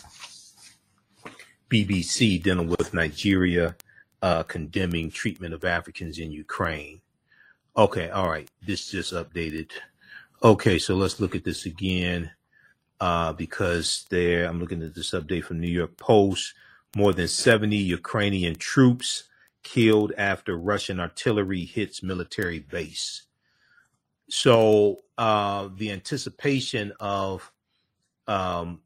[1.71, 3.77] BBC dealing with Nigeria
[4.23, 7.01] uh, condemning treatment of Africans in Ukraine.
[7.77, 8.49] Okay, all right.
[8.67, 9.71] This just updated.
[10.43, 12.31] Okay, so let's look at this again.
[13.01, 16.55] Uh, because there, I'm looking at this update from New York Post.
[16.97, 19.25] More than 70 Ukrainian troops
[19.63, 23.25] killed after Russian artillery hits military base.
[24.31, 27.53] So uh, the anticipation of
[28.27, 28.81] um,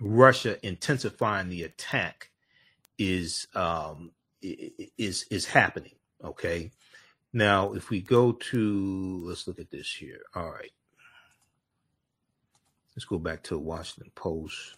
[0.00, 2.30] Russia intensifying the attack
[2.98, 4.12] is um,
[4.42, 5.96] is is happening.
[6.24, 6.70] Okay.
[7.32, 10.20] Now, if we go to let's look at this here.
[10.34, 10.72] All right.
[12.98, 14.74] Let's go back to Washington Post.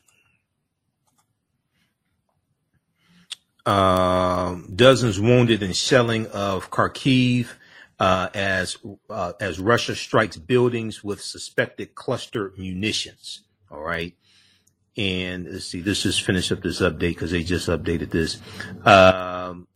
[3.64, 7.48] Um, dozens wounded in shelling of Kharkiv
[7.98, 8.76] uh, as
[9.08, 13.44] uh, as Russia strikes buildings with suspected cluster munitions.
[13.70, 14.14] All right,
[14.98, 15.82] and let's see.
[15.82, 18.36] Let's just finish up this update because they just updated this.
[18.84, 19.66] Um,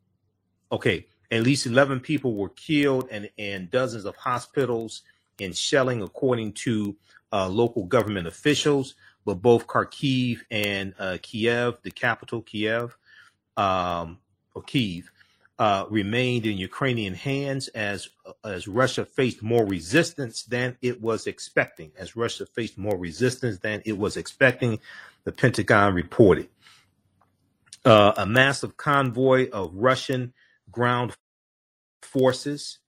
[0.71, 5.01] okay, at least eleven people were killed, and and dozens of hospitals
[5.39, 6.95] in shelling, according to
[7.35, 8.95] uh, local government officials.
[9.27, 12.97] But both Kharkiv and uh, Kiev, the capital, Kiev,
[13.57, 14.19] um,
[14.55, 15.11] or Kiev,
[15.59, 18.09] uh, remained in Ukrainian hands as
[18.45, 21.93] as Russia faced more resistance than it was expecting.
[21.97, 24.81] As Russia faced more resistance than it was expecting,
[25.25, 26.49] the Pentagon reported.
[27.85, 30.33] Uh, a massive convoy of Russian
[30.71, 31.15] ground
[32.03, 32.79] forces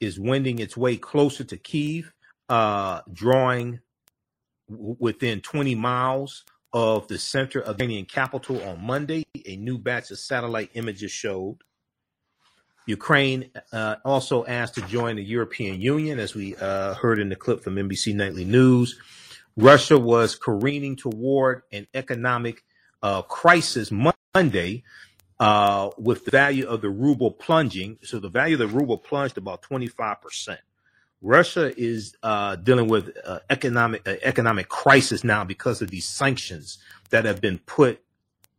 [0.00, 2.12] is wending its way closer to Kiev,
[2.48, 3.80] uh, drawing
[4.68, 9.24] within 20 miles of the center of the Ukrainian capital on Monday.
[9.46, 11.58] A new batch of satellite images showed.
[12.86, 17.36] Ukraine uh, also asked to join the European Union, as we uh, heard in the
[17.36, 18.98] clip from NBC Nightly News.
[19.56, 22.62] Russia was careening toward an economic
[23.02, 24.84] uh, crisis Monday
[25.40, 27.98] uh, with the value of the ruble plunging.
[28.02, 30.58] So the value of the ruble plunged about 25%.
[31.22, 36.78] Russia is uh, dealing with uh, economic uh, economic crisis now because of these sanctions
[37.10, 38.00] that have been put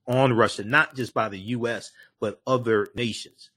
[0.08, 1.92] on Russia, not just by the U.S.
[2.20, 3.52] but other nations.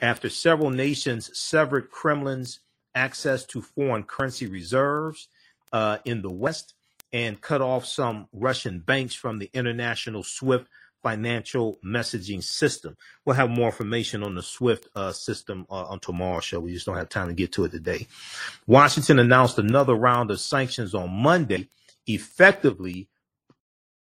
[0.00, 2.60] After several nations severed Kremlin's
[2.94, 5.28] access to foreign currency reserves
[5.72, 6.74] uh, in the West
[7.12, 10.66] and cut off some Russian banks from the international SWIFT
[11.02, 12.96] financial messaging system.
[13.24, 16.60] We'll have more information on the SWIFT uh, system uh, on tomorrow's show.
[16.60, 18.06] We just don't have time to get to it today.
[18.66, 21.68] Washington announced another round of sanctions on Monday,
[22.06, 23.08] effectively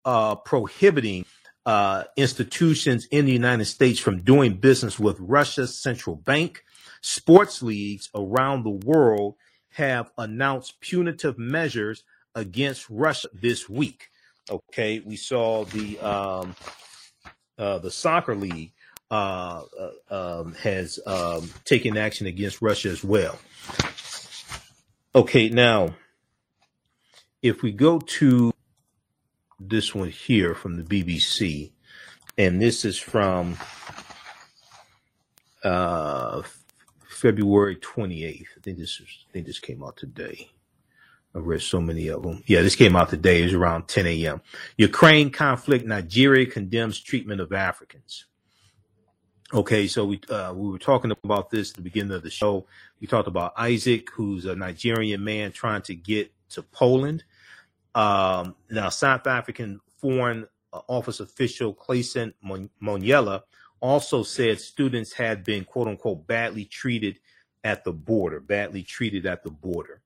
[0.05, 1.25] uh, prohibiting
[1.65, 6.63] uh, institutions in the United States from doing business with Russia's central bank.
[7.01, 9.35] Sports leagues around the world
[9.69, 12.03] have announced punitive measures
[12.35, 14.09] against Russia this week.
[14.49, 16.55] Okay, we saw the um,
[17.57, 18.73] uh, the soccer league
[19.09, 19.63] uh,
[20.09, 23.39] uh, um, has um, taken action against Russia as well.
[25.15, 25.95] Okay, now
[27.41, 28.53] if we go to
[29.59, 31.71] this one here from the BBC,
[32.37, 33.57] and this is from
[35.63, 36.41] uh,
[37.07, 38.47] February 28th.
[38.57, 40.49] I think this is, I think this came out today.
[41.35, 42.43] I read so many of them.
[42.45, 43.41] Yeah, this came out today.
[43.41, 44.41] It was around 10 a.m.
[44.77, 45.85] Ukraine conflict.
[45.85, 48.25] Nigeria condemns treatment of Africans.
[49.51, 52.65] Okay, so we uh, we were talking about this at the beginning of the show.
[52.99, 57.23] We talked about Isaac, who's a Nigerian man trying to get to Poland.
[57.93, 62.33] Um, now, South African Foreign Office official Clayson
[62.81, 63.41] Monyela
[63.79, 67.19] also said students had been quote unquote badly treated
[67.63, 70.01] at the border, badly treated at the border.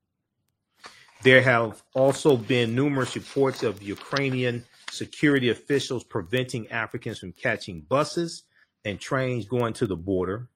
[1.27, 8.43] There have also been numerous reports of Ukrainian security officials preventing Africans from catching buses
[8.85, 10.47] and trains going to the border.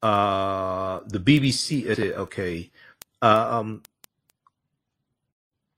[0.00, 2.70] Uh, the BBC, okay.
[3.20, 3.82] Uh, um,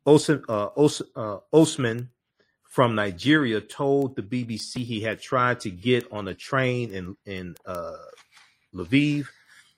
[0.05, 2.11] Osman, uh, Os, uh, Osman
[2.63, 7.57] from Nigeria told the BBC he had tried to get on a train in in
[7.65, 7.97] uh,
[8.75, 9.29] Lviv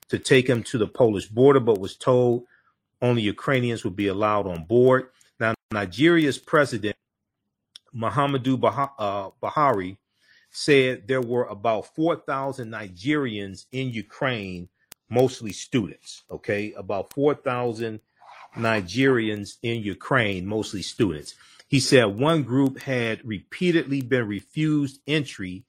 [0.09, 2.43] to take him to the Polish border, but was told
[3.01, 5.09] only Ukrainians would be allowed on board.
[5.39, 6.95] Now, Nigeria's president,
[7.95, 8.53] Muhammadu
[8.97, 9.97] uh, Buhari,
[10.51, 14.69] said there were about 4,000 Nigerians in Ukraine,
[15.09, 16.23] mostly students.
[16.31, 17.99] Okay, about 4,000
[18.57, 21.35] Nigerians in Ukraine, mostly students.
[21.67, 25.65] He said one group had repeatedly been refused entry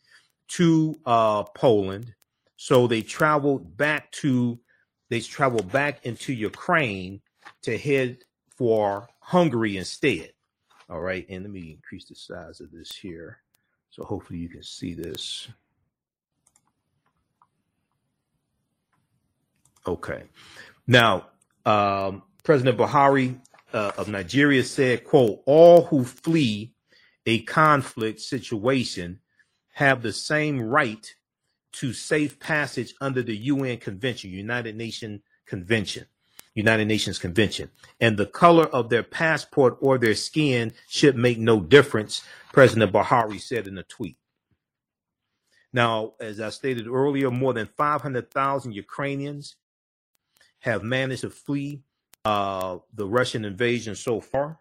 [0.49, 2.15] to uh, Poland,
[2.57, 4.59] so they traveled back to
[5.11, 7.21] they travel back into Ukraine
[7.63, 8.19] to head
[8.57, 10.33] for Hungary instead.
[10.89, 13.43] All right, and let me increase the size of this here.
[13.91, 15.49] So hopefully you can see this.
[19.87, 20.23] Okay.
[20.87, 21.27] Now,
[21.67, 23.41] um, President Buhari
[23.73, 26.73] uh, of Nigeria said, quote, all who flee
[27.27, 29.21] a conflict situation
[29.73, 31.15] have the same right
[31.73, 36.07] to safe passage under the UN Convention, United Nations Convention,
[36.55, 37.71] United Nations Convention.
[38.01, 43.41] And the color of their passport or their skin should make no difference, President Buhari
[43.41, 44.17] said in a tweet.
[45.73, 49.57] Now, as I stated earlier, more than 500,000 Ukrainians
[50.61, 51.83] have managed to flee
[52.25, 54.59] uh, the Russian invasion so far.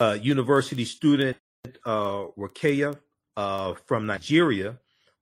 [0.00, 1.36] Uh, university student
[1.84, 2.96] uh, Rakeya
[3.36, 4.78] uh, from Nigeria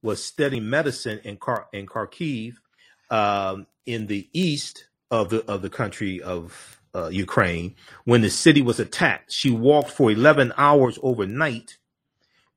[0.06, 1.38] was studying medicine in,
[1.72, 2.54] in Kharkiv
[3.10, 8.62] um, in the east of the of the country of uh, Ukraine when the city
[8.62, 9.32] was attacked.
[9.32, 11.76] She walked for 11 hours overnight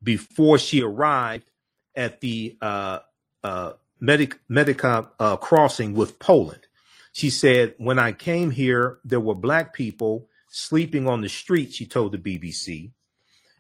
[0.02, 1.50] before she arrived
[1.96, 3.00] at the uh,
[3.44, 6.68] uh, Medic- Medyka uh, crossing with Poland.
[7.12, 11.86] She said, When I came here, there were black people sleeping on the street, she
[11.86, 12.92] told the BBC.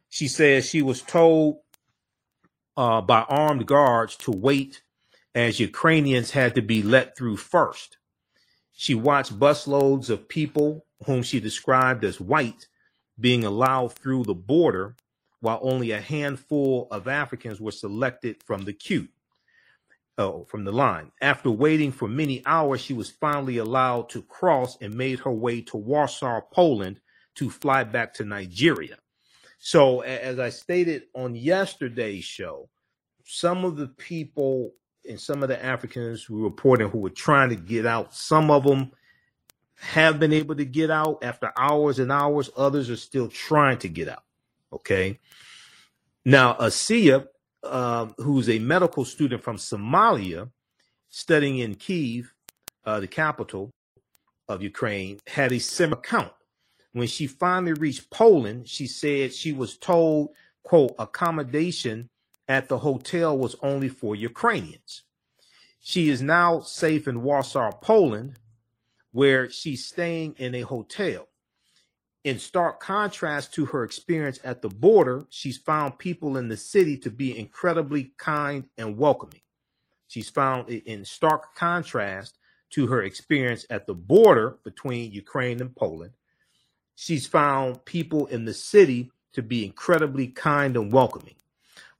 [0.09, 1.59] She says she was told
[2.79, 4.81] uh, by armed guards to wait
[5.35, 7.97] as Ukrainians had to be let through first.
[8.71, 12.69] She watched busloads of people whom she described as white
[13.19, 14.95] being allowed through the border
[15.41, 19.09] while only a handful of Africans were selected from the queue,
[20.17, 21.11] oh, from the line.
[21.21, 25.59] After waiting for many hours, she was finally allowed to cross and made her way
[25.63, 27.01] to Warsaw, Poland,
[27.35, 28.99] to fly back to Nigeria.
[29.59, 32.69] So, as I stated on yesterday's show,
[33.25, 34.71] some of the people
[35.07, 38.63] and some of the Africans who reported who were trying to get out, some of
[38.63, 38.91] them
[39.75, 42.49] have been able to get out after hours and hours.
[42.55, 44.23] Others are still trying to get out.
[44.71, 45.19] Okay.
[46.23, 47.27] Now, Asiya,
[47.61, 50.49] uh, who's a medical student from Somalia,
[51.09, 52.33] studying in Kiev,
[52.85, 53.71] uh, the capital
[54.47, 56.31] of Ukraine, had a similar account.
[56.93, 60.29] When she finally reached Poland, she said she was told,
[60.63, 62.09] quote, accommodation
[62.47, 65.03] at the hotel was only for Ukrainians.
[65.79, 68.39] She is now safe in Warsaw, Poland,
[69.11, 71.27] where she's staying in a hotel.
[72.23, 76.97] In stark contrast to her experience at the border, she's found people in the city
[76.97, 79.41] to be incredibly kind and welcoming.
[80.07, 82.37] She's found it in stark contrast
[82.71, 86.13] to her experience at the border between Ukraine and Poland.
[87.01, 91.35] She's found people in the city to be incredibly kind and welcoming.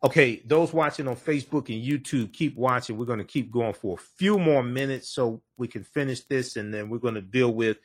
[0.03, 2.97] Okay, those watching on Facebook and YouTube, keep watching.
[2.97, 6.57] We're going to keep going for a few more minutes so we can finish this,
[6.57, 7.77] and then we're going to deal with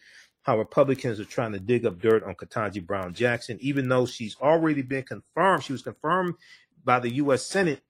[0.42, 4.36] how Republicans are trying to dig up dirt on Ketanji Brown Jackson, even though she's
[4.40, 5.62] already been confirmed.
[5.62, 6.34] She was confirmed
[6.84, 7.46] by the U.S.
[7.46, 7.80] Senate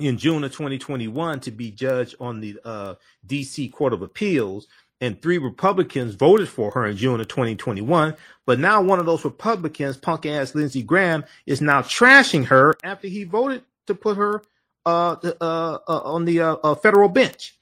[0.00, 3.68] in June of 2021 to be judge on the uh, D.C.
[3.68, 4.66] Court of Appeals.
[5.02, 8.14] And three Republicans voted for her in June of 2021.
[8.46, 13.08] But now one of those Republicans, punk ass Lindsey Graham, is now trashing her after
[13.08, 14.42] he voted to put her
[14.86, 17.58] uh, uh, uh on the uh, uh, federal bench.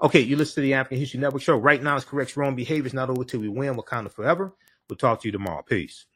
[0.00, 1.56] Okay, you listen to the African History Network show.
[1.56, 2.86] Right now, it's correct wrong behavior.
[2.86, 3.74] It's not over till we win.
[3.74, 4.54] Wakanda forever.
[4.88, 5.62] We'll talk to you tomorrow.
[5.62, 6.06] Peace.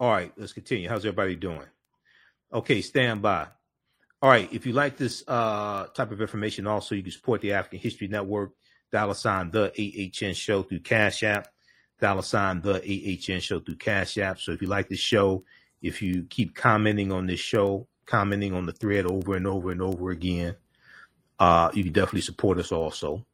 [0.00, 0.88] All right, let's continue.
[0.88, 1.66] How's everybody doing?
[2.50, 3.48] Okay, stand by.
[4.22, 7.54] All right, if you like this uh, type of information, also you can support the
[7.54, 8.52] African History Network.
[8.92, 11.48] Dollar sign the AHN show through Cash App.
[12.00, 14.38] Dollar sign the AHN show through Cash App.
[14.38, 15.42] So if you like this show,
[15.80, 19.82] if you keep commenting on this show, commenting on the thread over and over and
[19.82, 20.54] over again.
[21.40, 23.26] Uh, you can definitely support us also.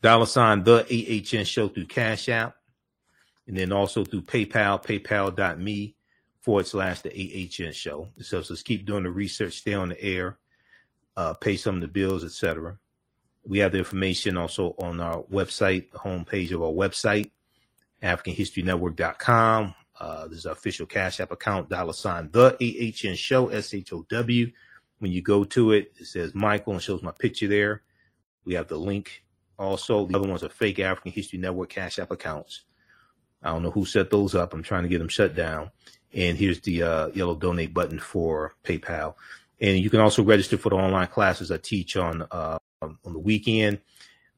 [0.00, 2.54] Dollar sign the AHN show through Cash App
[3.48, 5.95] and then also through PayPal, paypal.me
[6.46, 8.08] forward slash the AHN show.
[8.20, 10.38] So let's keep doing the research, stay on the air,
[11.16, 12.78] uh, pay some of the bills, etc.
[13.44, 17.32] We have the information also on our website, the homepage of our website,
[18.02, 19.74] AfricanHistoryNetwork.com.
[19.98, 24.06] Uh, is our official Cash App account, dollar sign the AHN show, S H O
[24.08, 24.52] W.
[24.98, 27.82] When you go to it, it says Michael and shows my picture there.
[28.44, 29.24] We have the link.
[29.58, 32.66] Also, the other ones are fake African History Network Cash App accounts.
[33.42, 34.52] I don't know who set those up.
[34.52, 35.70] I'm trying to get them shut down.
[36.14, 39.14] And here's the uh, yellow donate button for PayPal.
[39.60, 43.18] And you can also register for the online classes I teach on uh, on the
[43.18, 43.80] weekend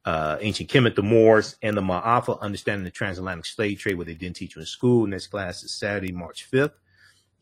[0.08, 4.14] uh, ancient Kemet, the Moors, and the Ma'afa, understanding the transatlantic slave trade, what they
[4.14, 5.06] didn't teach you in school.
[5.06, 6.72] Next class is Saturday, March 5th,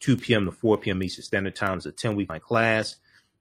[0.01, 0.47] 2 p.m.
[0.47, 1.01] to 4 p.m.
[1.01, 1.77] Eastern Standard Time.
[1.77, 2.97] It's a 10 week class.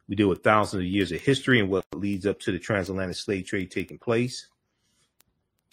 [0.07, 3.15] We deal with thousands of years of history and what leads up to the transatlantic
[3.15, 4.45] slave trade taking place.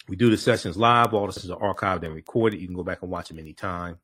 [0.07, 1.13] We do the sessions live.
[1.13, 2.59] All the sessions are archived and recorded.
[2.59, 3.99] You can go back and watch them anytime.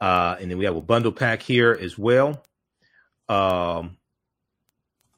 [0.00, 2.42] Uh, and then we have a bundle pack here as well.
[3.28, 3.96] Um,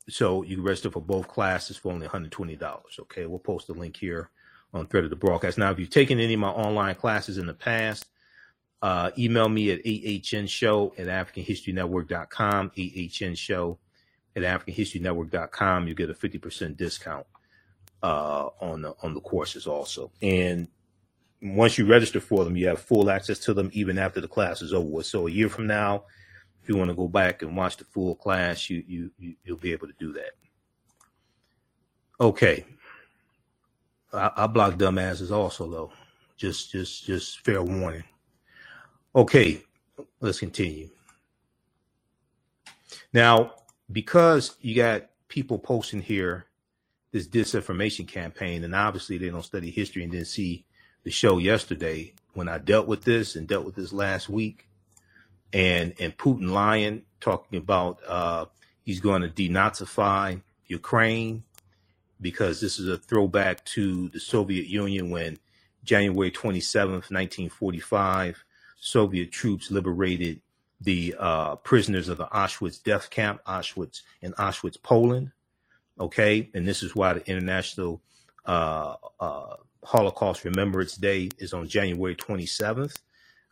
[0.08, 2.82] so you can register for both classes for only $120.
[3.00, 4.30] Okay, we'll post a link here
[4.72, 5.58] on thread of the broadcast.
[5.58, 8.06] Now, if you've taken any of my online classes in the past,
[8.80, 13.78] uh, email me at ahnshow at africanhistorynetwork.com, ahnshow
[14.36, 15.88] at africanhistorynetwork.com.
[15.88, 17.26] You get a 50% discount
[18.02, 20.12] uh, on the on the courses also.
[20.22, 20.68] And
[21.40, 24.62] once you register for them, you have full access to them even after the class
[24.62, 25.02] is over.
[25.02, 26.04] So a year from now,
[26.62, 29.56] if you want to go back and watch the full class, you you, you you'll
[29.56, 30.32] be able to do that.
[32.20, 32.64] Okay.
[34.12, 35.92] I, I block dumbasses also though.
[36.36, 38.04] Just just just fair warning.
[39.14, 39.62] Okay,
[40.20, 40.90] let's continue.
[43.12, 43.54] Now,
[43.90, 46.46] because you got people posting here
[47.10, 50.66] this disinformation campaign, and obviously they don't study history and didn't see
[51.08, 54.68] the show yesterday when I dealt with this and dealt with this last week,
[55.54, 58.44] and and Putin lying, talking about uh,
[58.84, 61.44] he's going to denazify Ukraine
[62.20, 65.38] because this is a throwback to the Soviet Union when
[65.82, 68.44] January 27th, 1945,
[68.78, 70.42] Soviet troops liberated
[70.82, 75.32] the uh, prisoners of the Auschwitz death camp, Auschwitz in Auschwitz, Poland.
[75.98, 78.02] Okay, and this is why the International
[78.44, 82.96] uh, uh, Holocaust Remembrance Day is on January 27th.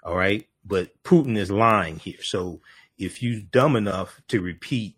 [0.03, 2.23] All right, but Putin is lying here.
[2.23, 2.61] So
[2.99, 4.97] if you dumb enough to repeat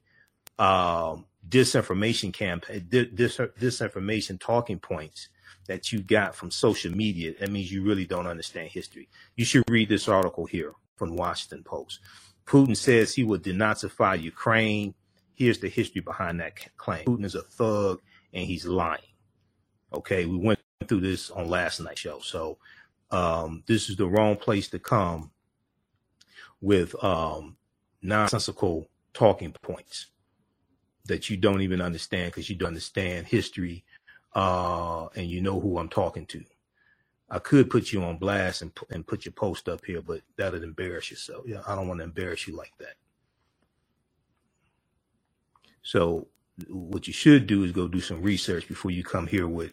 [0.58, 5.28] um, disinformation campaign, dis- disinformation talking points
[5.66, 9.08] that you got from social media, that means you really don't understand history.
[9.36, 12.00] You should read this article here from Washington Post.
[12.46, 14.94] Putin says he will denazify Ukraine.
[15.34, 17.04] Here's the history behind that claim.
[17.04, 18.00] Putin is a thug
[18.32, 19.02] and he's lying.
[19.92, 22.20] Okay, we went through this on last night's show.
[22.20, 22.58] So
[23.10, 25.30] um, this is the wrong place to come
[26.60, 27.56] with um,
[28.02, 30.06] nonsensical talking points
[31.06, 33.84] that you don't even understand because you don't understand history
[34.34, 36.44] uh, and you know who I'm talking to.
[37.30, 40.62] I could put you on blast and, and put your post up here, but that'd
[40.62, 41.44] embarrass yourself.
[41.46, 42.94] Yeah, I don't want to embarrass you like that.
[45.82, 46.28] So
[46.68, 49.72] what you should do is go do some research before you come here with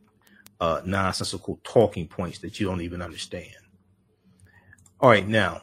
[0.59, 3.55] uh, nonsensical talking points that you don't even understand.
[4.99, 5.61] All right, now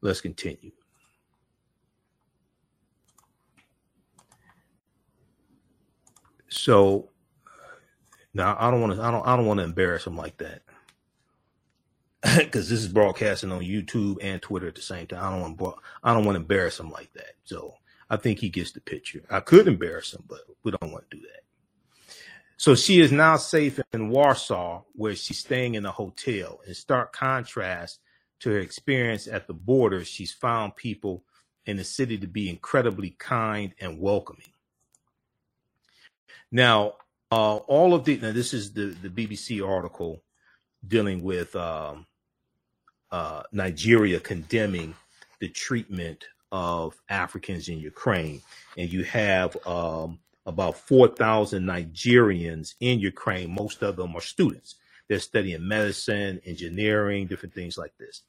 [0.00, 0.72] let's continue.
[6.48, 7.10] So
[8.32, 10.62] now I don't want to I don't I don't want to embarrass him like that.
[12.38, 15.22] Because this is broadcasting on YouTube and Twitter at the same time.
[15.22, 17.34] I don't want to, I don't want to embarrass him like that.
[17.44, 17.74] So
[18.08, 19.22] I think he gets the picture.
[19.30, 21.42] I could embarrass him, but we don't want to do that.
[22.56, 26.60] So she is now safe in Warsaw, where she's staying in a hotel.
[26.66, 28.00] In stark contrast
[28.40, 31.24] to her experience at the border, she's found people
[31.66, 34.52] in the city to be incredibly kind and welcoming.
[36.52, 36.94] Now,
[37.32, 40.22] uh, all of the now this is the the BBC article
[40.86, 42.06] dealing with um,
[43.10, 44.94] uh, Nigeria condemning
[45.40, 48.40] the treatment of Africans in Ukraine,
[48.78, 53.50] and you have um, about four thousand Nigerians in Ukraine.
[53.50, 54.76] Most of them are students.
[55.08, 58.22] They're studying medicine, engineering, different things like this.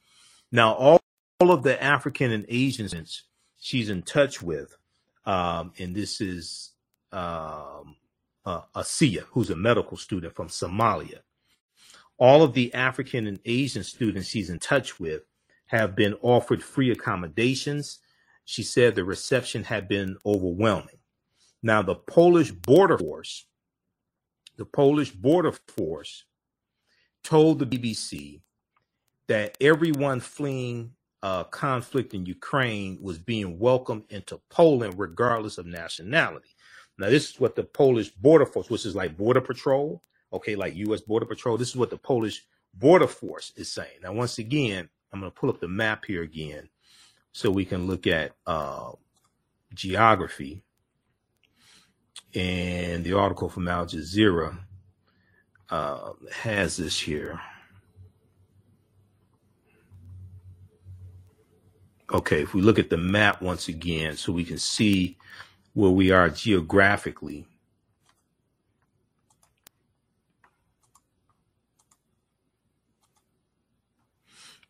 [0.51, 1.01] Now, all,
[1.39, 3.23] all of the African and Asians
[3.59, 4.75] she's in touch with,
[5.25, 6.71] um, and this is
[7.11, 7.95] um,
[8.45, 11.19] uh, Asiya, who's a medical student from Somalia.
[12.17, 15.23] All of the African and Asian students she's in touch with
[15.67, 17.99] have been offered free accommodations.
[18.45, 20.99] She said the reception had been overwhelming.
[21.65, 23.47] Now, the Polish border force,
[24.55, 26.25] the Polish border force
[27.23, 28.41] told the BBC
[29.27, 30.91] that everyone fleeing
[31.23, 36.49] uh, conflict in Ukraine was being welcomed into Poland regardless of nationality.
[36.99, 40.03] Now, this is what the Polish Border Force, which is like Border Patrol,
[40.33, 41.01] okay, like U.S.
[41.01, 42.45] Border Patrol, this is what the Polish
[42.75, 44.01] Border Force is saying.
[44.03, 46.69] Now, once again, I'm going to pull up the map here again
[47.31, 48.91] so we can look at uh,
[49.73, 50.61] geography.
[52.33, 54.57] And the article from Al Jazeera
[55.69, 57.39] uh, has this here.
[62.11, 65.17] Okay, if we look at the map once again, so we can see
[65.73, 67.45] where we are geographically.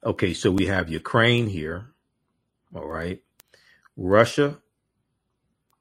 [0.03, 1.87] Okay, so we have Ukraine here.
[2.73, 3.21] All right.
[3.97, 4.59] Russia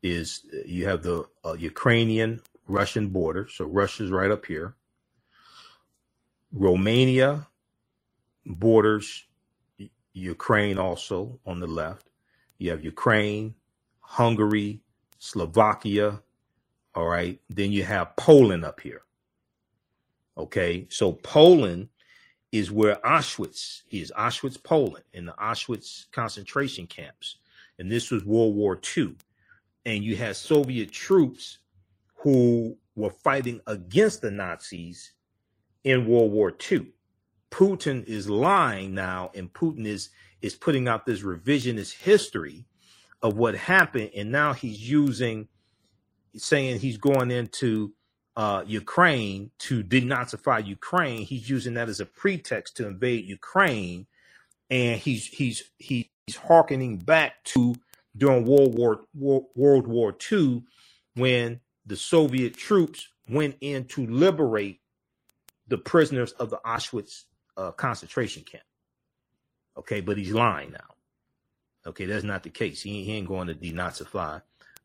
[0.05, 3.49] is, you have the uh, Ukrainian Russian border.
[3.49, 4.77] So Russia's right up here.
[6.53, 7.49] Romania
[8.47, 9.25] borders
[10.13, 12.11] Ukraine also on the left.
[12.59, 13.55] You have Ukraine,
[14.01, 14.81] Hungary,
[15.19, 16.23] Slovakia.
[16.95, 17.41] All right.
[17.51, 19.03] Then you have Poland up here.
[20.37, 21.89] Okay, so Poland
[22.51, 27.37] is where Auschwitz is, Auschwitz, Poland, in the Auschwitz concentration camps.
[27.79, 29.17] And this was World War II.
[29.87, 31.59] And you had Soviet troops
[32.17, 35.13] who were fighting against the Nazis
[35.85, 36.87] in World War II.
[37.51, 40.11] Putin is lying now, and Putin is
[40.43, 42.67] is putting out this revisionist history
[43.23, 45.49] of what happened, and now he's using
[46.37, 47.93] saying he's going into
[48.37, 51.25] uh, Ukraine to denazify Ukraine.
[51.25, 54.07] He's using that as a pretext to invade Ukraine,
[54.71, 56.07] and he's he's he's
[56.37, 57.75] harkening back to
[58.17, 60.63] during World War, World War II
[61.17, 64.81] when the Soviet troops went in to liberate
[65.69, 67.25] the prisoners of the Auschwitz
[67.57, 68.65] uh, concentration camp.
[69.77, 70.95] Okay, but he's lying now.
[71.87, 72.83] Okay, that's not the case.
[72.83, 74.43] He, he ain't going to denazify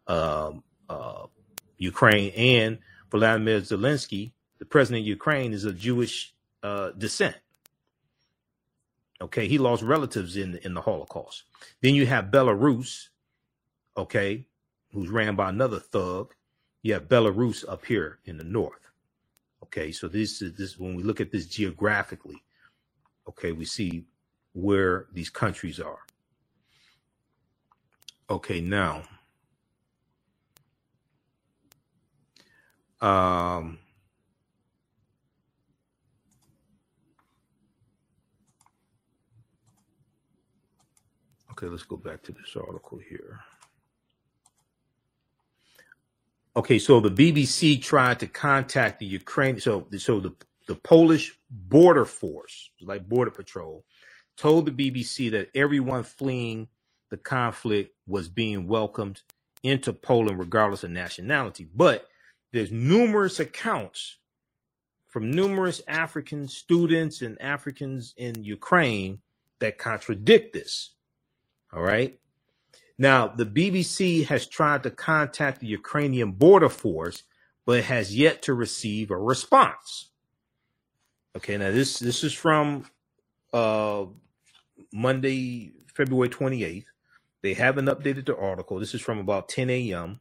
[0.08, 1.28] um, uh,
[1.78, 2.32] Ukraine.
[2.36, 2.80] And
[3.12, 7.38] Vladimir Zelensky, the president of Ukraine, is of Jewish uh, descent.
[9.22, 11.44] Okay, he lost relatives in in the Holocaust.
[11.82, 13.10] Then you have Belarus,
[14.00, 14.46] okay,
[14.94, 16.34] who's ran by another thug.
[16.82, 18.92] You have Belarus up here in the north.
[19.64, 22.42] Okay, so this is this when we look at this geographically,
[23.28, 24.06] okay, we see
[24.54, 26.00] where these countries are.
[28.30, 29.04] Okay, now
[33.02, 33.80] um
[41.52, 43.42] Okay, let's go back to this article here.
[46.56, 49.60] Okay, so the BBC tried to contact the Ukraine.
[49.60, 50.34] So, so the
[50.70, 53.84] the Polish border force, like border patrol,
[54.38, 56.68] told the BBC that everyone fleeing
[57.10, 59.24] the conflict was being welcomed
[59.64, 61.68] into Poland, regardless of nationality.
[61.76, 62.08] But
[62.54, 64.18] there's numerous accounts
[65.08, 69.22] from numerous African students and Africans in Ukraine
[69.58, 70.92] that contradict this.
[71.74, 72.20] All right.
[73.02, 77.24] Now, the BBC has tried to contact the Ukrainian border force,
[77.66, 80.10] but has yet to receive a response.
[81.38, 82.86] Okay, now this this is from
[83.54, 84.06] uh,
[84.92, 86.86] Monday, February 28th.
[87.42, 88.80] They haven't updated the article.
[88.80, 90.20] This is from about 10 a.m.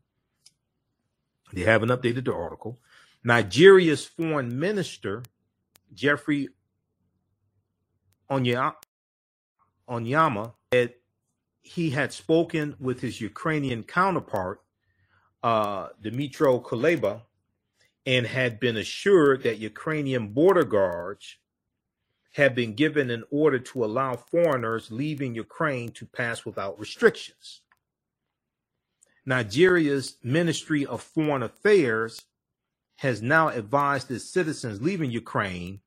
[1.52, 2.78] They haven't updated the article.
[3.24, 5.24] Nigeria's foreign minister,
[5.92, 6.50] Geoffrey
[8.30, 8.74] Onyeama,
[10.72, 10.94] said
[11.68, 14.62] he had spoken with his Ukrainian counterpart,
[15.42, 17.22] uh, Dmytro Kuleba,
[18.06, 21.36] and had been assured that Ukrainian border guards
[22.32, 27.60] had been given an order to allow foreigners leaving Ukraine to pass without restrictions.
[29.26, 32.22] Nigeria's Ministry of Foreign Affairs
[32.96, 35.80] has now advised its citizens leaving Ukraine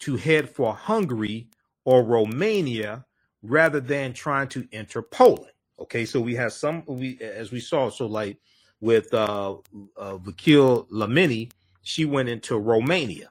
[0.00, 1.48] to head for Hungary
[1.84, 3.05] or Romania
[3.48, 5.52] rather than trying to enter Poland.
[5.78, 8.38] Okay, so we have some we as we saw, so like
[8.80, 9.56] with uh,
[9.96, 11.50] uh Vakil Lamini,
[11.82, 13.30] she went into Romania.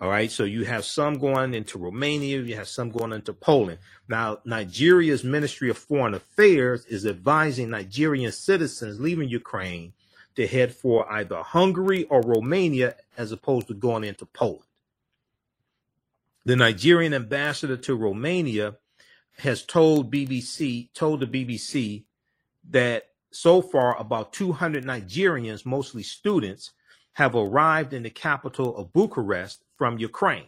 [0.00, 3.80] All right, so you have some going into Romania, you have some going into Poland.
[4.08, 9.92] Now, Nigeria's Ministry of Foreign Affairs is advising Nigerian citizens leaving Ukraine
[10.36, 14.62] to head for either Hungary or Romania as opposed to going into Poland.
[16.44, 18.76] The Nigerian ambassador to Romania
[19.38, 22.04] has told BBC, told the BBC
[22.70, 26.72] that so far about 200 Nigerians, mostly students,
[27.12, 30.46] have arrived in the capital of Bucharest from Ukraine,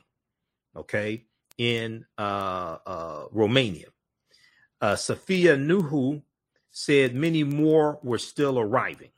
[0.77, 1.25] okay,
[1.59, 3.87] in uh, uh, Romania.
[4.81, 6.23] Uh, Sofia Nuhu
[6.71, 9.11] said many more were still arriving.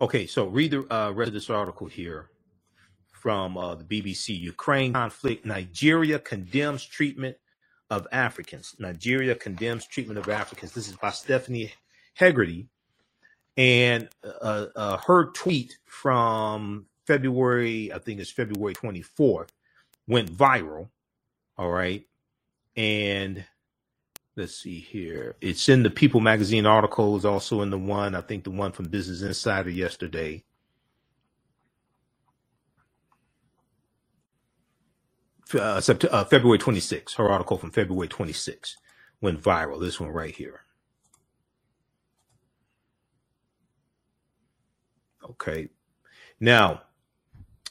[0.00, 2.30] Okay, so read the uh, rest of this article here
[3.18, 4.38] from uh, the BBC.
[4.40, 5.46] Ukraine conflict.
[5.46, 7.36] Nigeria condemns treatment
[7.90, 8.76] of Africans.
[8.78, 10.72] Nigeria condemns treatment of Africans.
[10.72, 11.72] This is by Stephanie
[12.14, 12.68] Hegarty.
[13.56, 19.50] And uh, uh, her tweet from February, I think it's February 24th,
[20.08, 20.88] went viral.
[21.58, 22.06] All right.
[22.76, 23.44] And
[24.36, 25.36] let's see here.
[25.40, 28.72] It's in the People magazine article, is also in the one, I think the one
[28.72, 30.44] from Business Insider yesterday.
[35.54, 35.80] Uh,
[36.10, 38.76] uh, February 26, her article from February 26
[39.20, 39.80] went viral.
[39.80, 40.60] This one right here.
[45.24, 45.68] Okay.
[46.40, 46.82] Now,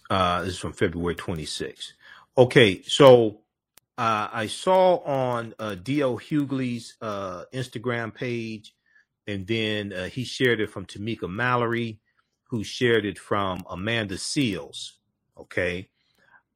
[0.09, 1.93] uh, this is from February 26.
[2.37, 2.81] Okay.
[2.83, 3.41] So,
[3.97, 6.17] uh, I saw on uh, D.L.
[6.19, 8.75] Hughley's uh, Instagram page
[9.27, 11.99] and then uh, he shared it from Tamika Mallory,
[12.45, 14.91] who shared it from Amanda Seales.
[15.37, 15.89] Okay.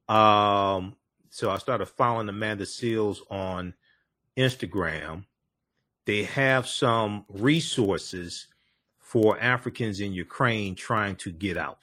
[0.07, 0.95] Um,
[1.31, 3.73] so I started following Amanda Seales on
[4.37, 5.23] Instagram.
[6.05, 8.47] They have some resources
[8.99, 11.79] for Africans in Ukraine trying to get out.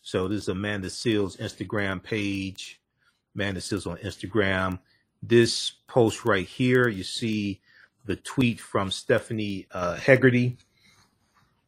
[0.00, 2.80] So this is Amanda Seales Instagram page.
[3.34, 4.78] Amanda Seales on Instagram.
[5.22, 7.60] This post right here, you see
[8.06, 10.56] the tweet from Stephanie uh, Hegarty.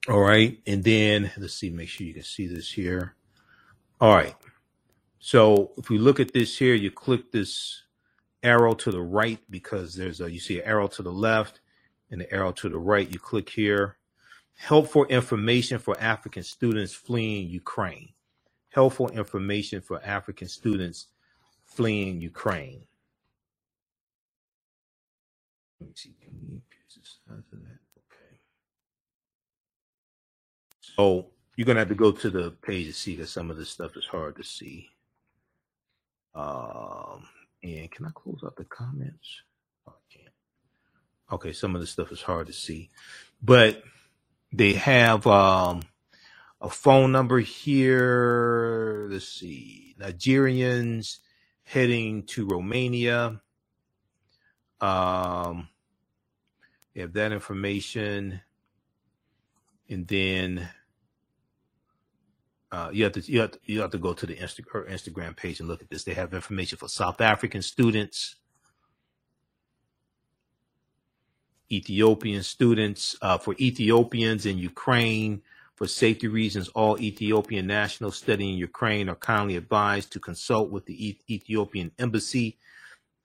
[0.09, 0.59] All right.
[0.66, 3.14] And then let's see, make sure you can see this here.
[4.00, 4.34] All right.
[5.27, 7.85] So if we look at this here, you click this
[8.43, 11.61] arrow to the right because there's a, you see an arrow to the left
[12.11, 13.11] and the arrow to the right.
[13.11, 13.97] You click here.
[14.55, 18.11] Helpful information for African students fleeing Ukraine.
[18.68, 21.07] Helpful information for African students
[21.64, 22.83] fleeing Ukraine.
[25.81, 26.14] Let me see.
[26.20, 26.61] Can
[27.31, 27.79] of that?
[27.97, 28.37] Okay.
[30.83, 33.70] So you're gonna have to go to the page to see because some of this
[33.70, 34.91] stuff is hard to see.
[36.35, 37.28] Um,
[37.62, 39.43] and can I close out the comments?
[39.87, 40.35] Oh, I can't.
[41.32, 42.91] Okay, some of the stuff is hard to see,
[43.43, 43.82] but
[44.53, 45.82] they have um,
[46.61, 49.09] a phone number here.
[49.11, 51.18] Let's see, Nigerians
[51.64, 53.41] heading to Romania.
[54.80, 55.68] Um,
[56.95, 58.41] they have that information,
[59.89, 60.68] and then
[62.75, 64.85] uh, you have to you have to, you have to go to the Insta, her
[64.91, 66.03] Instagram page and look at this.
[66.03, 68.35] They have information for South African students,
[71.70, 75.43] Ethiopian students, uh, for Ethiopians in Ukraine.
[75.77, 81.16] For safety reasons, all Ethiopian nationals studying Ukraine are kindly advised to consult with the
[81.33, 82.59] Ethiopian embassy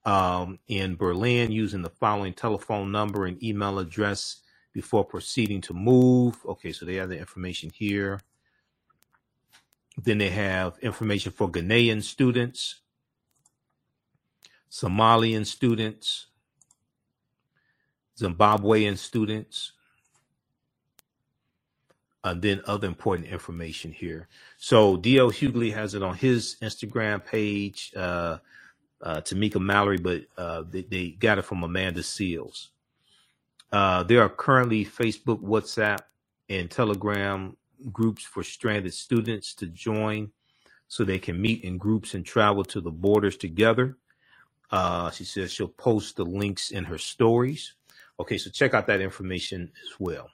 [0.05, 4.41] um, in Berlin using the following telephone number and email address
[4.73, 6.37] before proceeding to move.
[6.45, 8.19] Okay, so they have the information here.
[10.03, 12.75] Then they have information for Ghanaian students,
[14.71, 16.27] Somalian students,
[18.17, 19.73] Zimbabwean students,
[22.23, 24.27] and then other important information here.
[24.57, 28.37] So DL Hughley has it on his Instagram page, uh,
[29.01, 32.67] uh, Tamika Mallory, but uh, they, they got it from Amanda Seales.
[33.71, 35.99] Uh, there are currently Facebook, WhatsApp,
[36.49, 37.55] and Telegram
[37.91, 40.31] groups for stranded students to join
[40.87, 43.97] so they can meet in groups and travel to the borders together.
[44.71, 47.73] Uh, she says she'll post the links in her stories.
[48.19, 50.29] Okay, so check out that information as well.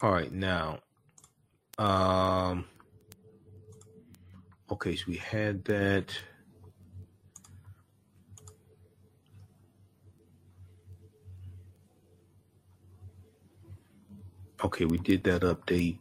[0.00, 0.80] All right, now,
[1.78, 2.66] um,
[4.70, 6.12] okay, so we had that.
[14.64, 15.98] Okay, we did that update.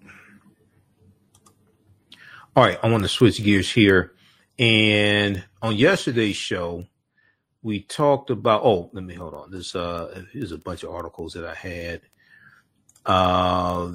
[2.55, 4.13] All right, I want to switch gears here.
[4.57, 6.85] And on yesterday's show,
[7.61, 8.61] we talked about.
[8.63, 9.51] Oh, let me hold on.
[9.51, 12.01] This uh, a bunch of articles that I had.
[13.05, 13.91] Uh,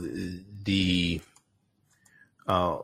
[0.64, 1.22] the
[2.46, 2.80] uh,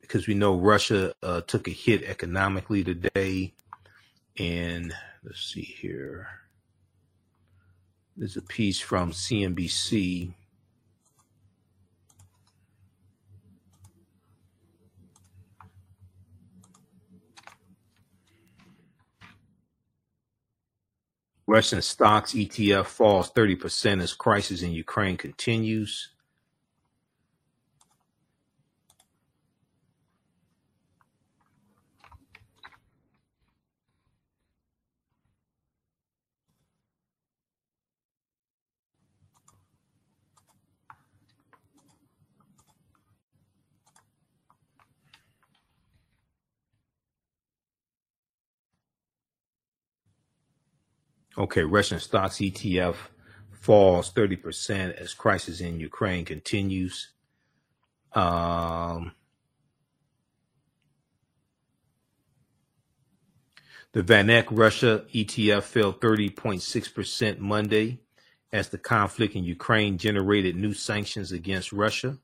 [0.00, 3.52] because we know Russia uh, took a hit economically today,
[4.38, 6.28] and let's see here.
[8.18, 10.34] There's a piece from CNBC.
[21.46, 26.08] Russian stocks ETF falls 30% as crisis in Ukraine continues.
[51.38, 52.96] Okay, Russian stocks ETF
[53.52, 57.10] falls 30% as crisis in Ukraine continues.
[58.12, 59.12] Um,
[63.92, 68.00] the VanEck Russia ETF fell 30.6% Monday
[68.52, 72.18] as the conflict in Ukraine generated new sanctions against Russia.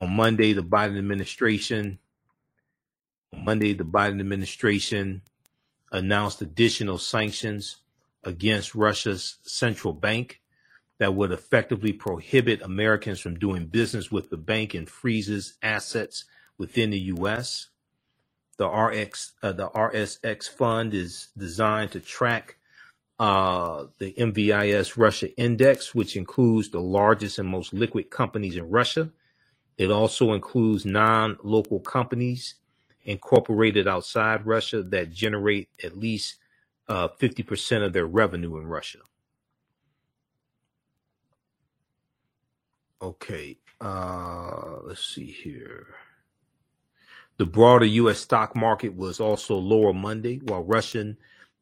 [0.00, 2.00] On Monday, the Biden administration
[3.32, 5.22] on Monday, the Biden administration
[5.92, 7.78] announced additional sanctions
[8.24, 10.40] against Russia's central bank
[10.98, 16.24] that would effectively prohibit Americans from doing business with the bank and freezes assets
[16.58, 17.68] within the U.S.
[18.58, 22.58] The RX, uh, the RSX fund is designed to track
[23.18, 29.10] uh, the MVIS Russia Index, which includes the largest and most liquid companies in Russia.
[29.78, 32.56] It also includes non-local companies
[33.04, 36.36] incorporated outside Russia that generate at least
[36.88, 38.98] uh, 50% of their revenue in Russia.
[43.02, 45.86] Okay, uh, let's see here.
[47.38, 48.18] The broader U.S.
[48.18, 51.16] stock market was also lower Monday, while Russian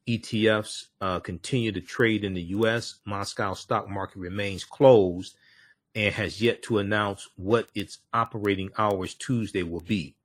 [0.09, 2.95] ETFs uh, continue to trade in the U.S.
[3.05, 5.37] Moscow stock market remains closed
[5.95, 10.15] and has yet to announce what its operating hours Tuesday will be.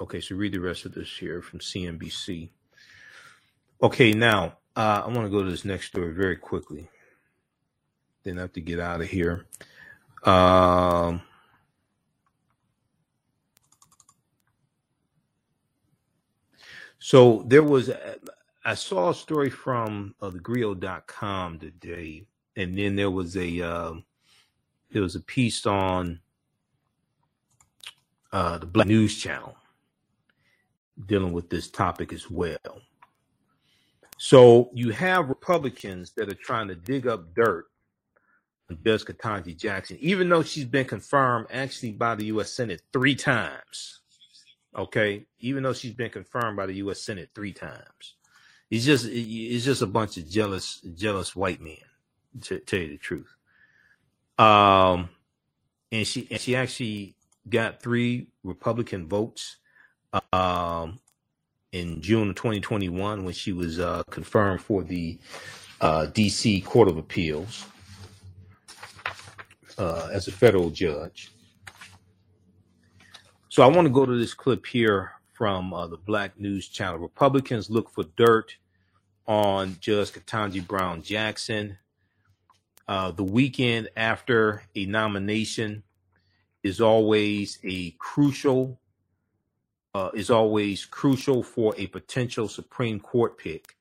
[0.00, 2.48] Okay, so read the rest of this here from CNBC.
[3.82, 6.88] Okay, now uh, I want to go to this next story very quickly.
[8.24, 9.44] Then I have to get out of here.
[10.24, 11.20] Um,
[16.98, 17.90] so there was,
[18.64, 22.26] I saw a story from uh, thegrio.com today,
[22.56, 23.92] and then there was a uh,
[24.92, 26.20] there was a piece on
[28.32, 29.56] uh, the Black News Channel
[31.06, 32.82] dealing with this topic as well.
[34.18, 37.66] So you have Republicans that are trying to dig up dirt
[38.68, 42.52] on Judge Ketanji Jackson, even though she's been confirmed actually by the U.S.
[42.52, 44.00] Senate three times.
[44.76, 47.00] Okay, even though she's been confirmed by the U.S.
[47.00, 48.14] Senate three times,
[48.70, 51.76] it's just it's just a bunch of jealous jealous white men.
[52.42, 53.34] To tell you the truth,
[54.38, 55.08] um,
[55.90, 57.16] and she and she actually
[57.48, 59.56] got three Republican votes
[60.32, 60.98] um,
[61.72, 65.18] in June of 2021 when she was uh, confirmed for the
[65.80, 66.60] uh, D.C.
[66.62, 67.64] Court of Appeals
[69.78, 71.32] uh, as a federal judge.
[73.48, 76.98] So I want to go to this clip here from uh, the Black News Channel.
[76.98, 78.56] Republicans look for dirt
[79.26, 81.78] on Judge Ketanji Brown Jackson.
[82.86, 85.82] Uh, the weekend after a nomination
[86.62, 88.78] is always a crucial
[89.94, 93.76] uh, is always crucial for a potential Supreme Court pick.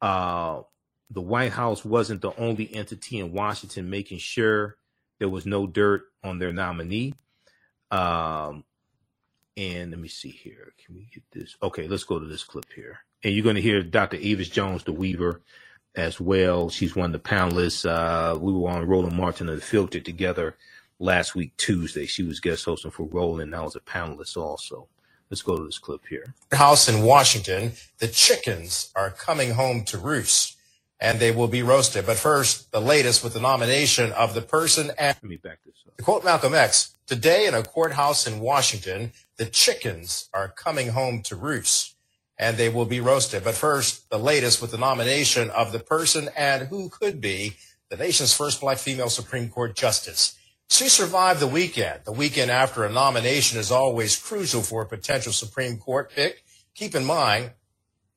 [0.00, 0.62] Uh,
[1.10, 4.76] the White House wasn't the only entity in Washington making sure
[5.18, 7.14] there was no dirt on their nominee.
[7.90, 8.64] Um,
[9.56, 10.72] and let me see here.
[10.84, 11.56] Can we get this?
[11.62, 12.98] Okay, let's go to this clip here.
[13.24, 14.18] And you're going to hear Dr.
[14.20, 15.40] Avis Jones, DeWeaver,
[15.96, 16.70] as well.
[16.70, 17.88] She's one of the panelists.
[17.88, 20.56] Uh, we were on Roland Martin Unfiltered together
[21.00, 22.06] last week, Tuesday.
[22.06, 23.54] She was guest hosting for Roland.
[23.54, 24.88] I was a panelist also.
[25.30, 26.34] Let's go to this clip here.
[26.52, 30.56] House in Washington, the chickens are coming home to roost
[31.00, 32.06] and they will be roasted.
[32.06, 35.74] But first, the latest with the nomination of the person and Let me back this
[35.86, 35.96] up.
[35.96, 41.22] to quote Malcolm X, today in a courthouse in Washington, the chickens are coming home
[41.24, 41.94] to roost
[42.38, 43.44] and they will be roasted.
[43.44, 47.54] But first, the latest with the nomination of the person and who could be
[47.90, 50.37] the nation's first black female Supreme Court justice.
[50.68, 52.00] She survived the weekend.
[52.04, 56.44] The weekend after a nomination is always crucial for a potential Supreme Court pick.
[56.74, 57.52] Keep in mind,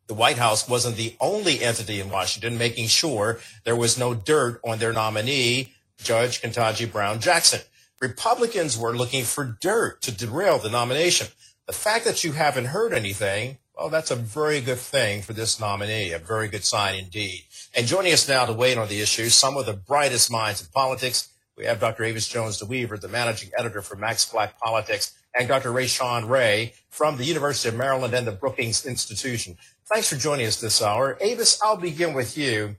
[0.08, 4.60] the White House wasn't the only entity in Washington making sure there was no dirt
[4.66, 7.62] on their nominee, Judge Ketanji Brown Jackson.
[8.02, 11.28] Republicans were looking for dirt to derail the nomination.
[11.68, 15.60] The fact that you haven't heard anything, well, that's a very good thing for this
[15.60, 17.46] nominee, a very good sign indeed.
[17.74, 20.62] And joining us now to weigh in on the issue, some of the brightest minds
[20.62, 21.31] in politics,
[21.62, 22.04] we have Dr.
[22.04, 25.70] Avis Jones DeWeaver, the managing editor for Max Black Politics, and Dr.
[25.70, 29.56] Rashawn Ray from the University of Maryland and the Brookings Institution.
[29.86, 31.20] Thanks for joining us this hour.
[31.22, 32.78] Avis, I'll begin with you.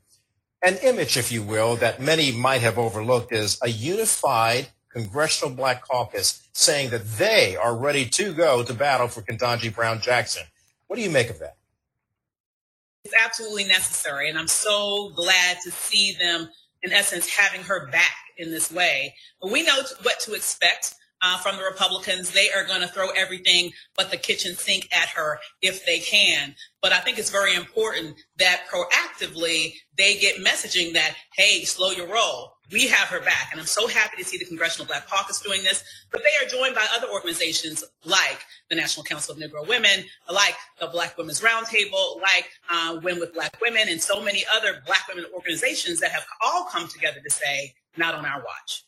[0.65, 5.87] An image, if you will, that many might have overlooked is a unified Congressional Black
[5.87, 10.43] Caucus saying that they are ready to go to battle for Ketanji Brown Jackson.
[10.89, 11.57] What do you make of that?
[13.05, 16.49] It's absolutely necessary, and I'm so glad to see them,
[16.83, 19.15] in essence, having her back in this way.
[19.41, 22.31] But we know what to expect uh, from the Republicans.
[22.31, 26.55] They are going to throw everything but the kitchen sink at her if they can.
[26.81, 32.09] But I think it's very important that proactively they get messaging that, hey, slow your
[32.09, 32.55] roll.
[32.73, 33.49] We have her back.
[33.53, 35.85] And I'm so happy to see the Congressional Black Caucus doing this.
[36.11, 40.55] But they are joined by other organizations like the National Council of Negro Women, like
[40.81, 45.07] the Black Women's Roundtable, like uh, Win with Black Women, and so many other Black
[45.09, 48.85] women organizations that have all come together to say, not on our watch.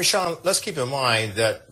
[0.00, 1.68] Sean, let's keep in mind that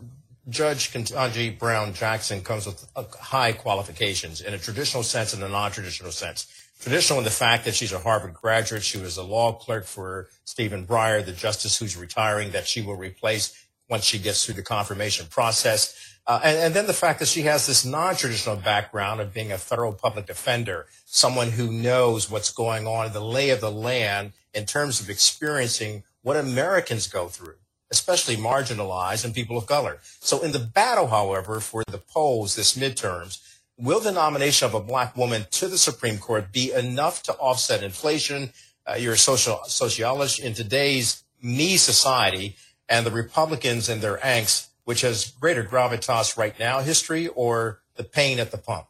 [0.49, 5.49] Judge Ketanji Brown Jackson comes with uh, high qualifications in a traditional sense and a
[5.49, 6.60] non-traditional sense.
[6.81, 8.83] Traditional in the fact that she's a Harvard graduate.
[8.83, 12.97] She was a law clerk for Stephen Breyer, the justice who's retiring, that she will
[12.97, 16.17] replace once she gets through the confirmation process.
[16.27, 19.59] Uh, and, and, then the fact that she has this non-traditional background of being a
[19.59, 24.65] federal public defender, someone who knows what's going on, the lay of the land in
[24.65, 27.57] terms of experiencing what Americans go through,
[27.91, 29.99] especially marginalized and people of color.
[30.21, 33.41] So in the battle, however, for the polls this midterms,
[33.81, 37.83] will the nomination of a black woman to the Supreme Court be enough to offset
[37.83, 38.53] inflation?
[38.87, 42.57] Uh, you're a social sociologist in today's me society
[42.89, 48.05] and the Republicans and their angst, which has greater gravitas right now, history or the
[48.05, 48.87] pain at the pump?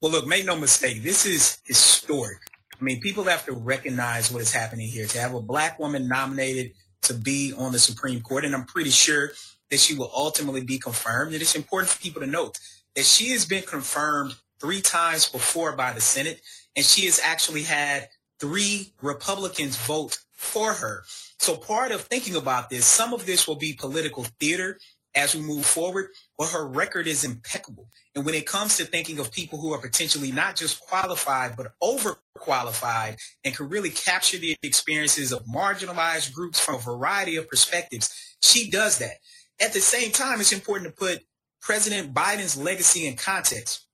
[0.00, 2.38] Well, look, make no mistake, this is historic.
[2.80, 5.06] I mean, people have to recognize what is happening here.
[5.06, 6.72] To have a black woman nominated
[7.02, 9.30] to be on the Supreme Court, and I'm pretty sure
[9.72, 11.32] that she will ultimately be confirmed.
[11.32, 12.60] And it's important for people to note
[12.94, 16.42] that she has been confirmed three times before by the Senate,
[16.76, 21.04] and she has actually had three Republicans vote for her.
[21.38, 24.78] So part of thinking about this, some of this will be political theater
[25.14, 27.88] as we move forward, but her record is impeccable.
[28.14, 31.72] And when it comes to thinking of people who are potentially not just qualified, but
[31.82, 38.36] overqualified and can really capture the experiences of marginalized groups from a variety of perspectives,
[38.42, 39.16] she does that.
[39.62, 41.20] At the same time, it's important to put
[41.60, 43.86] President Biden's legacy in context.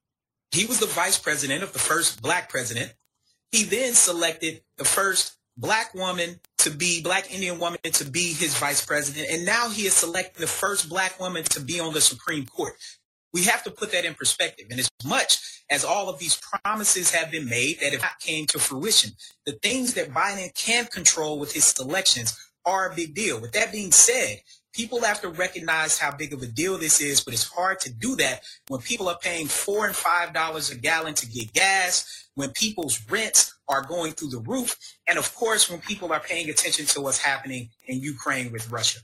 [0.51, 2.95] He was the vice president of the first black president.
[3.53, 8.57] He then selected the first black woman to be black Indian woman to be his
[8.57, 9.29] vice president.
[9.31, 12.73] And now he is selecting the first black woman to be on the Supreme Court.
[13.35, 14.69] We have to put that in perspective.
[14.71, 18.47] And as much as all of these promises have been made that have not came
[18.47, 19.11] to fruition,
[19.45, 23.39] the things that Biden can control with his selections are a big deal.
[23.39, 24.39] With that being said,
[24.79, 27.93] people have to recognize how big of a deal this is, but it's hard to
[27.93, 32.29] do that when people are paying four and five dollars a gallon to get gas,
[32.37, 34.76] when people's rents are going through the roof,
[35.09, 39.01] and of course, when people are paying attention to what's happening in Ukraine with Russia.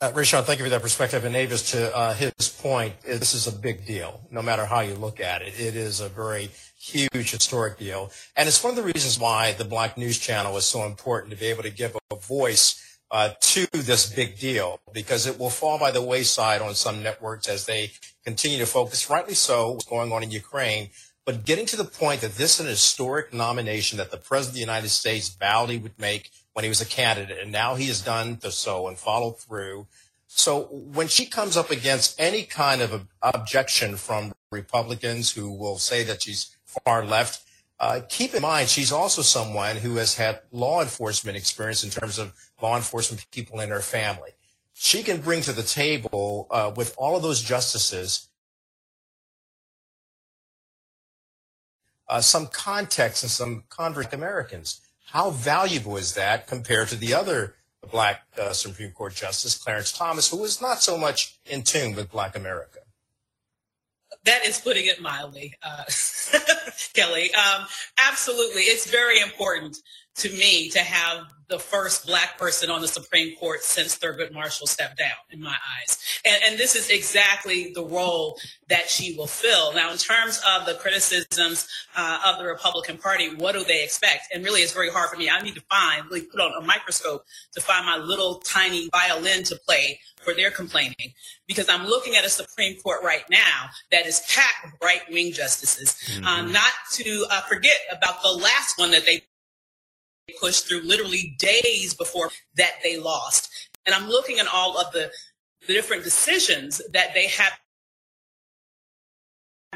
[0.00, 1.24] Uh, Rashawn, thank you for that perspective.
[1.24, 4.94] And Avis, to uh, his point, this is a big deal, no matter how you
[4.94, 5.60] look at it.
[5.60, 6.50] It is a very
[6.84, 8.10] huge historic deal.
[8.36, 11.38] And it's one of the reasons why the Black News Channel is so important to
[11.38, 15.78] be able to give a voice uh, to this big deal because it will fall
[15.78, 17.92] by the wayside on some networks as they
[18.24, 20.90] continue to focus, rightly so, what's going on in Ukraine.
[21.24, 24.54] But getting to the point that this is an historic nomination that the President of
[24.54, 27.86] the United States vowed he would make when he was a candidate, and now he
[27.86, 29.86] has done so and followed through.
[30.26, 36.04] So when she comes up against any kind of objection from Republicans who will say
[36.04, 36.54] that she's
[36.84, 37.42] far left,
[37.80, 42.18] uh, keep in mind she's also someone who has had law enforcement experience in terms
[42.18, 44.30] of law enforcement people in her family.
[44.72, 48.28] She can bring to the table uh, with all of those justices
[52.08, 54.80] uh, some context and some convert Americans.
[55.06, 57.54] How valuable is that compared to the other
[57.90, 62.10] black uh, Supreme Court Justice, Clarence Thomas, who was not so much in tune with
[62.10, 62.80] black America?
[64.24, 65.84] That is putting it mildly, uh,
[66.94, 67.32] Kelly.
[67.34, 67.66] Um,
[68.10, 68.62] absolutely.
[68.62, 69.76] It's very important
[70.16, 74.66] to me to have the first black person on the Supreme Court since Thurgood Marshall
[74.66, 76.20] stepped down, in my eyes.
[76.24, 79.74] And, and, this is exactly the role that she will fill.
[79.74, 84.28] Now, in terms of the criticisms uh, of the Republican Party, what do they expect?
[84.32, 85.28] And really, it's very hard for me.
[85.28, 89.42] I need to find, really put on a microscope to find my little tiny violin
[89.44, 91.12] to play for their complaining.
[91.46, 95.32] Because I'm looking at a Supreme Court right now that is packed with right wing
[95.32, 95.96] justices.
[96.06, 96.24] Mm-hmm.
[96.24, 99.22] Um, not to uh, forget about the last one that they
[100.40, 103.50] pushed through literally days before that they lost.
[103.86, 105.10] And I'm looking at all of the,
[105.66, 107.52] the different decisions that they have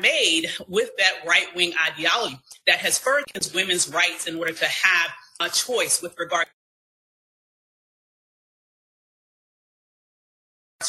[0.00, 5.10] made with that right wing ideology that has furthered women's rights in order to have
[5.40, 6.46] a choice with regard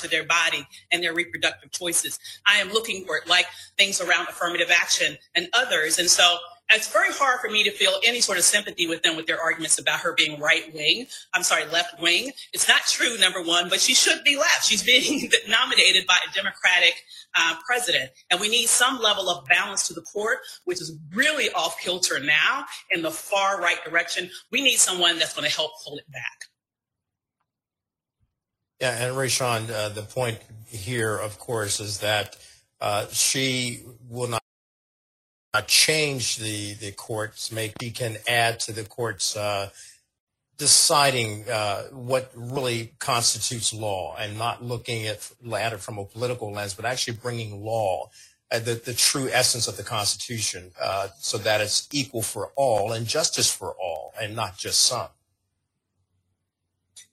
[0.02, 2.20] to their body and their reproductive choices.
[2.48, 3.46] I am looking for it like
[3.78, 6.00] things around affirmative action and others.
[6.00, 6.38] And so
[6.72, 9.42] it's very hard for me to feel any sort of sympathy with them with their
[9.42, 11.08] arguments about her being right wing.
[11.34, 12.32] I'm sorry, left wing.
[12.54, 14.66] It's not true, number one, but she should be left.
[14.66, 16.94] She's being nominated by a Democratic
[17.36, 18.12] uh, president.
[18.30, 22.20] And we need some level of balance to the court, which is really off kilter
[22.20, 24.30] now in the far right direction.
[24.52, 26.50] We need someone that's going to help pull it back.
[28.80, 32.38] Yeah, and Rashawn, uh, the point here, of course, is that
[32.80, 34.42] uh, she will not
[35.68, 39.70] change the, the courts, make he can add to the court's uh,
[40.58, 46.52] deciding uh, what really constitutes law and not looking at, at it from a political
[46.52, 48.10] lens, but actually bringing law,
[48.52, 52.94] uh, the, the true essence of the Constitution, uh, so that it's equal for all
[52.94, 55.08] and justice for all and not just some.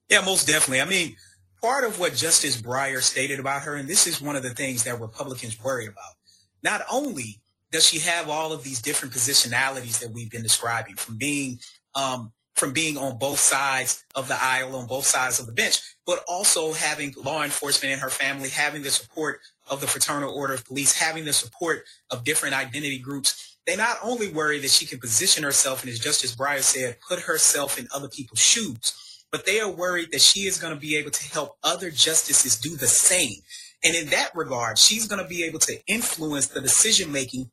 [0.08, 0.80] Yeah, most definitely.
[0.80, 1.16] I mean,
[1.60, 4.84] part of what Justice Breyer stated about her, and this is one of the things
[4.84, 6.14] that Republicans worry about,
[6.62, 7.40] not only
[7.72, 11.58] does she have all of these different positionalities that we've been describing from being
[11.94, 15.82] um, from being on both sides of the aisle, on both sides of the bench,
[16.06, 20.54] but also having law enforcement in her family, having the support of the Fraternal Order
[20.54, 23.58] of Police, having the support of different identity groups.
[23.66, 27.20] They not only worry that she can position herself, and as Justice Breyer said, put
[27.20, 28.94] herself in other people's shoes,
[29.36, 32.58] but they are worried that she is going to be able to help other justices
[32.58, 33.34] do the same.
[33.84, 37.50] And in that regard, she's going to be able to influence the decision making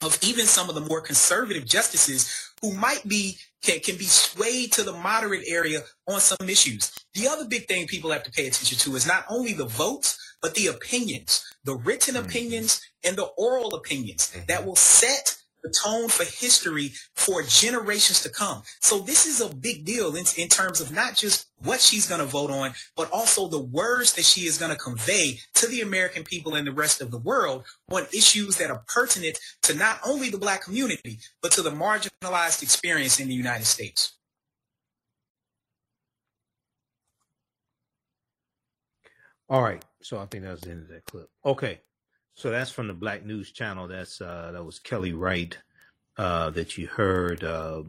[0.00, 4.70] of even some of the more conservative justices who might be can, can be swayed
[4.74, 6.92] to the moderate area on some issues.
[7.14, 10.16] The other big thing people have to pay attention to is not only the votes,
[10.40, 12.26] but the opinions, the written mm-hmm.
[12.26, 14.46] opinions and the oral opinions mm-hmm.
[14.46, 18.62] that will set the tone for history for generations to come.
[18.80, 22.20] So this is a big deal in, in terms of not just what she's going
[22.20, 25.80] to vote on, but also the words that she is going to convey to the
[25.80, 29.98] American people and the rest of the world on issues that are pertinent to not
[30.06, 34.12] only the black community, but to the marginalized experience in the United States.
[39.48, 39.82] All right.
[40.02, 41.28] So I think that was the end of that clip.
[41.44, 41.80] Okay.
[42.34, 43.88] So that's from the Black News Channel.
[43.88, 45.56] That's uh, that was Kelly Wright
[46.16, 47.44] uh, that you heard.
[47.44, 47.84] Uh,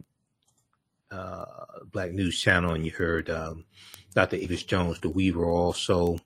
[1.12, 1.46] uh,
[1.92, 3.66] Black News Channel, and you heard um,
[4.14, 4.38] Dr.
[4.38, 5.46] Avis Jones, DeWeaver.
[5.46, 6.18] Also,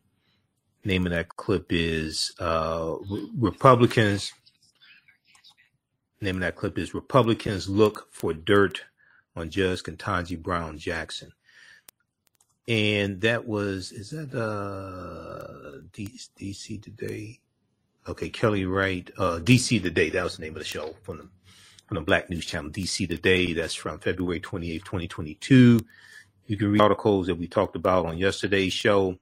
[0.83, 2.95] name of that clip is uh,
[3.37, 4.33] Republicans.
[6.21, 8.83] Name of that clip is Republicans look for dirt
[9.35, 11.31] on Judge Ketanji Brown Jackson.
[12.67, 17.39] And that was is that uh DC today?
[18.07, 20.09] Okay, Kelly Wright, uh, DC Today.
[20.09, 21.27] That was the name of the show from the
[21.87, 23.53] from the Black News Channel, DC Today.
[23.53, 25.79] That's from February 28th, 2022.
[26.45, 29.17] You can read articles that we talked about on yesterday's show.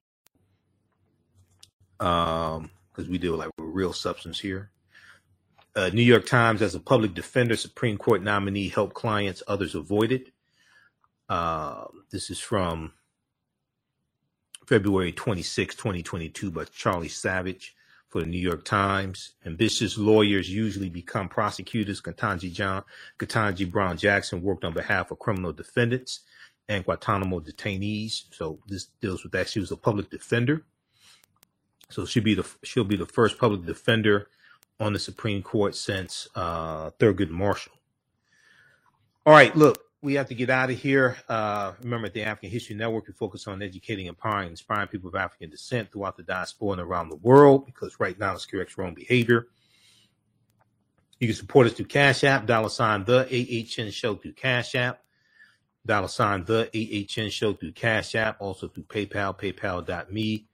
[2.00, 4.72] Um, because we deal like with real substance here.
[5.76, 10.12] Uh, New York Times, as a public defender, Supreme Court nominee, help clients others avoid
[10.12, 10.32] it.
[11.30, 12.94] Uh, this is from
[14.66, 17.76] February 26, 2022, by Charlie Savage
[18.10, 19.34] for the New York Times.
[19.46, 22.02] Ambitious lawyers usually become prosecutors.
[22.02, 22.84] Ketanji, John,
[23.20, 26.22] Ketanji Brown Jackson worked on behalf of criminal defendants
[26.70, 28.24] and Guantanamo detainees.
[28.32, 29.50] So this deals with that.
[29.50, 30.64] She was a public defender.
[31.90, 34.28] So she'll be the she'll be the first public defender
[34.80, 37.74] on the Supreme Court since uh, Thurgood Marshall.
[39.26, 41.18] All right, look, we have to get out of here.
[41.28, 45.16] Uh, remember, at the African History Network, we focus on educating, empowering, inspiring people of
[45.16, 48.94] African descent throughout the diaspora and around the world because right now it's correct wrong
[48.94, 49.48] behavior.
[51.20, 55.02] You can support us through Cash App, dollar sign the AHN show through Cash App,
[55.84, 60.46] dollar sign the AHN show through Cash App, also through PayPal, paypal.me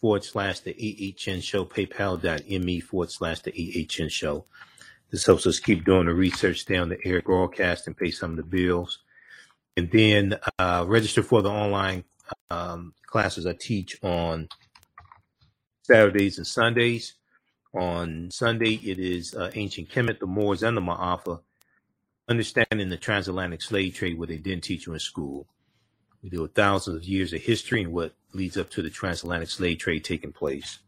[0.00, 3.52] forward slash the AHN show, paypal.me forward slash the
[4.00, 4.46] AHN show.
[5.10, 8.32] This helps us keep doing the research, stay on the air broadcast, and pay some
[8.32, 9.00] of the bills.
[9.76, 12.04] And then uh, register for the online
[12.50, 14.48] um, classes I teach on
[15.82, 17.14] Saturdays and Sundays.
[17.74, 21.40] On Sunday, it is uh, Ancient Kemet, the Moors, and the Maafa,
[22.28, 25.46] understanding the transatlantic slave trade, what they didn't teach you in school.
[26.22, 29.50] We deal with thousands of years of history and what leads up to the transatlantic
[29.50, 30.78] slave trade taking place.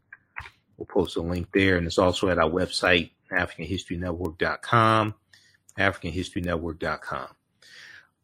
[0.76, 5.14] We'll post a link there, and it's also at our website, AfricanHistoryNetwork.com,
[5.78, 7.28] AfricanHistoryNetwork.com.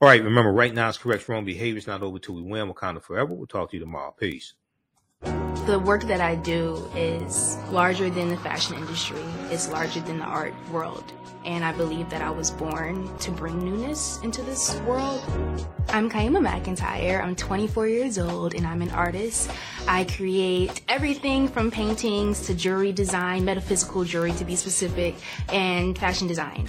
[0.00, 1.78] All right, remember, right now it's correct wrong behavior.
[1.78, 2.72] It's not over till we win.
[2.72, 3.32] Wakanda forever.
[3.32, 4.14] We'll talk to you tomorrow.
[4.18, 4.54] Peace.
[5.66, 9.22] The work that I do is larger than the fashion industry.
[9.50, 11.12] It's larger than the art world.
[11.44, 15.22] And I believe that I was born to bring newness into this world.
[15.88, 17.22] I'm Kyemah McEntyre.
[17.22, 19.50] I'm 24 years old and I'm an artist.
[19.86, 25.14] I create everything from paintings to jewelry design, metaphysical jewelry to be specific,
[25.50, 26.68] and fashion design.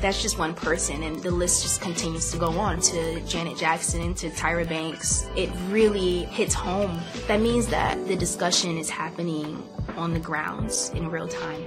[0.00, 4.14] That's just one person, and the list just continues to go on to Janet Jackson,
[4.14, 5.26] to Tyra Banks.
[5.36, 7.00] It really hits home.
[7.28, 9.62] That means that the discussion is happening
[9.96, 11.64] on the grounds in real time.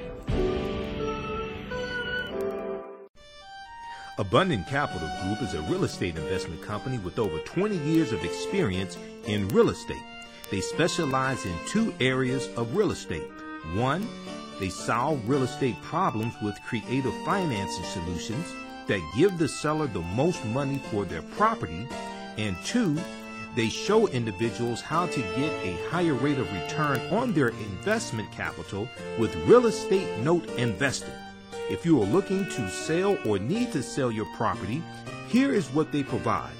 [4.17, 8.97] Abundant Capital Group is a real estate investment company with over 20 years of experience
[9.25, 10.01] in real estate.
[10.51, 13.27] They specialize in two areas of real estate.
[13.73, 14.07] One,
[14.59, 18.45] they solve real estate problems with creative financing solutions
[18.87, 21.87] that give the seller the most money for their property.
[22.37, 22.97] And two,
[23.55, 28.87] they show individuals how to get a higher rate of return on their investment capital
[29.17, 31.13] with real estate note investing.
[31.69, 34.83] If you are looking to sell or need to sell your property,
[35.29, 36.53] here is what they provide.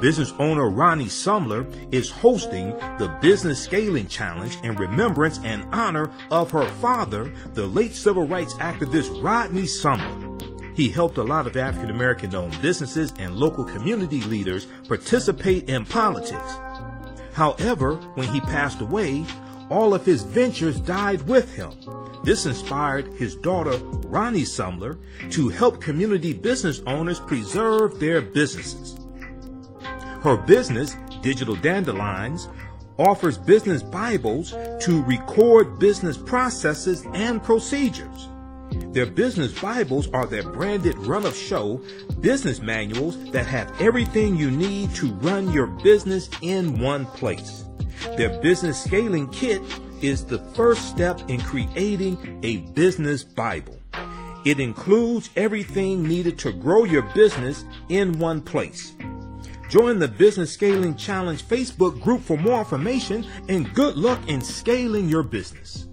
[0.02, 6.52] Business owner Ronnie Sumler is hosting the Business Scaling Challenge in remembrance and honor of
[6.52, 10.76] her father, the late civil rights activist Rodney Sumler.
[10.76, 15.86] He helped a lot of African American owned businesses and local community leaders participate in
[15.86, 16.58] politics.
[17.34, 19.26] However, when he passed away,
[19.70, 21.72] all of his ventures died with him.
[22.24, 23.78] This inspired his daughter,
[24.08, 24.98] Ronnie Sumler,
[25.32, 28.98] to help community business owners preserve their businesses.
[30.24, 32.48] Her business, Digital Dandelions,
[32.98, 38.30] offers business Bibles to record business processes and procedures.
[38.94, 41.82] Their business Bibles are their branded run of show
[42.22, 47.66] business manuals that have everything you need to run your business in one place.
[48.16, 49.62] Their business scaling kit
[50.02, 53.78] is the first step in creating a business Bible.
[54.46, 58.94] It includes everything needed to grow your business in one place.
[59.70, 65.10] Join the Business Scaling Challenge Facebook group for more information and good luck in scaling
[65.10, 65.88] your business.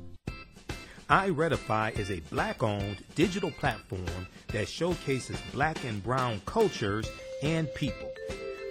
[1.09, 7.11] iRedify is a black owned digital platform that showcases black and brown cultures
[7.43, 8.13] and people.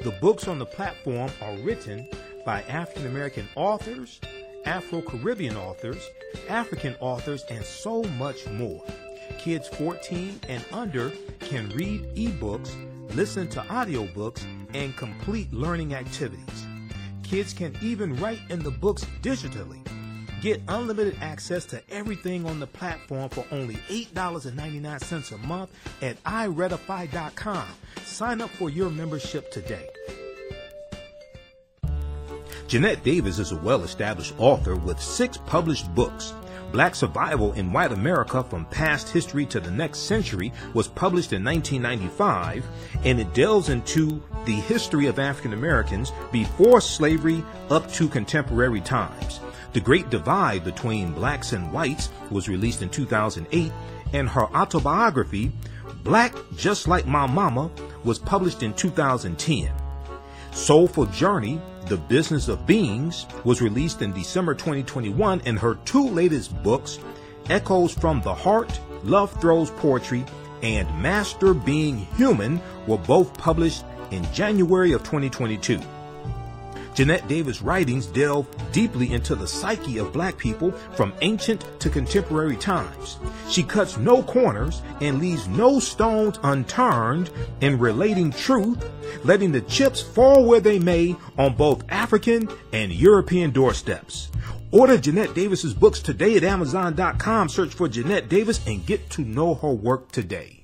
[0.03, 2.07] The books on the platform are written
[2.45, 4.21] by African American authors,
[4.65, 6.07] Afro Caribbean authors,
[6.47, 8.83] African authors, and so much more.
[9.39, 12.69] Kids 14 and under can read ebooks,
[13.15, 16.65] listen to audiobooks, and complete learning activities.
[17.23, 19.79] Kids can even write in the books digitally.
[20.41, 25.69] Get unlimited access to everything on the platform for only $8.99 a month
[26.01, 27.67] at iRedify.com.
[28.05, 29.89] Sign up for your membership today.
[32.67, 36.33] Jeanette Davis is a well established author with six published books.
[36.71, 41.43] Black Survival in White America from Past History to the Next Century was published in
[41.43, 42.65] 1995,
[43.03, 49.39] and it delves into the history of African Americans before slavery up to contemporary times.
[49.73, 53.71] The Great Divide Between Blacks and Whites was released in 2008,
[54.13, 55.51] and her autobiography,
[56.03, 57.71] Black Just Like My Mama,
[58.03, 59.71] was published in 2010.
[60.51, 61.59] Soulful Journey,
[61.89, 66.99] The Business of Beings, was released in December 2021, and her two latest books,
[67.49, 70.23] Echoes from the Heart, Love Throws Poetry,
[70.61, 75.79] and Master Being Human, were both published in January of 2022.
[76.99, 82.57] Jeanette Davis' writings delve deeply into the psyche of black people from ancient to contemporary
[82.57, 83.19] times.
[83.47, 87.29] She cuts no corners and leaves no stones unturned
[87.61, 88.83] in relating truth,
[89.23, 94.29] letting the chips fall where they may on both African and European doorsteps.
[94.71, 97.47] Order Jeanette Davis's books today at Amazon.com.
[97.47, 100.58] Search for Jeanette Davis and get to know her work today.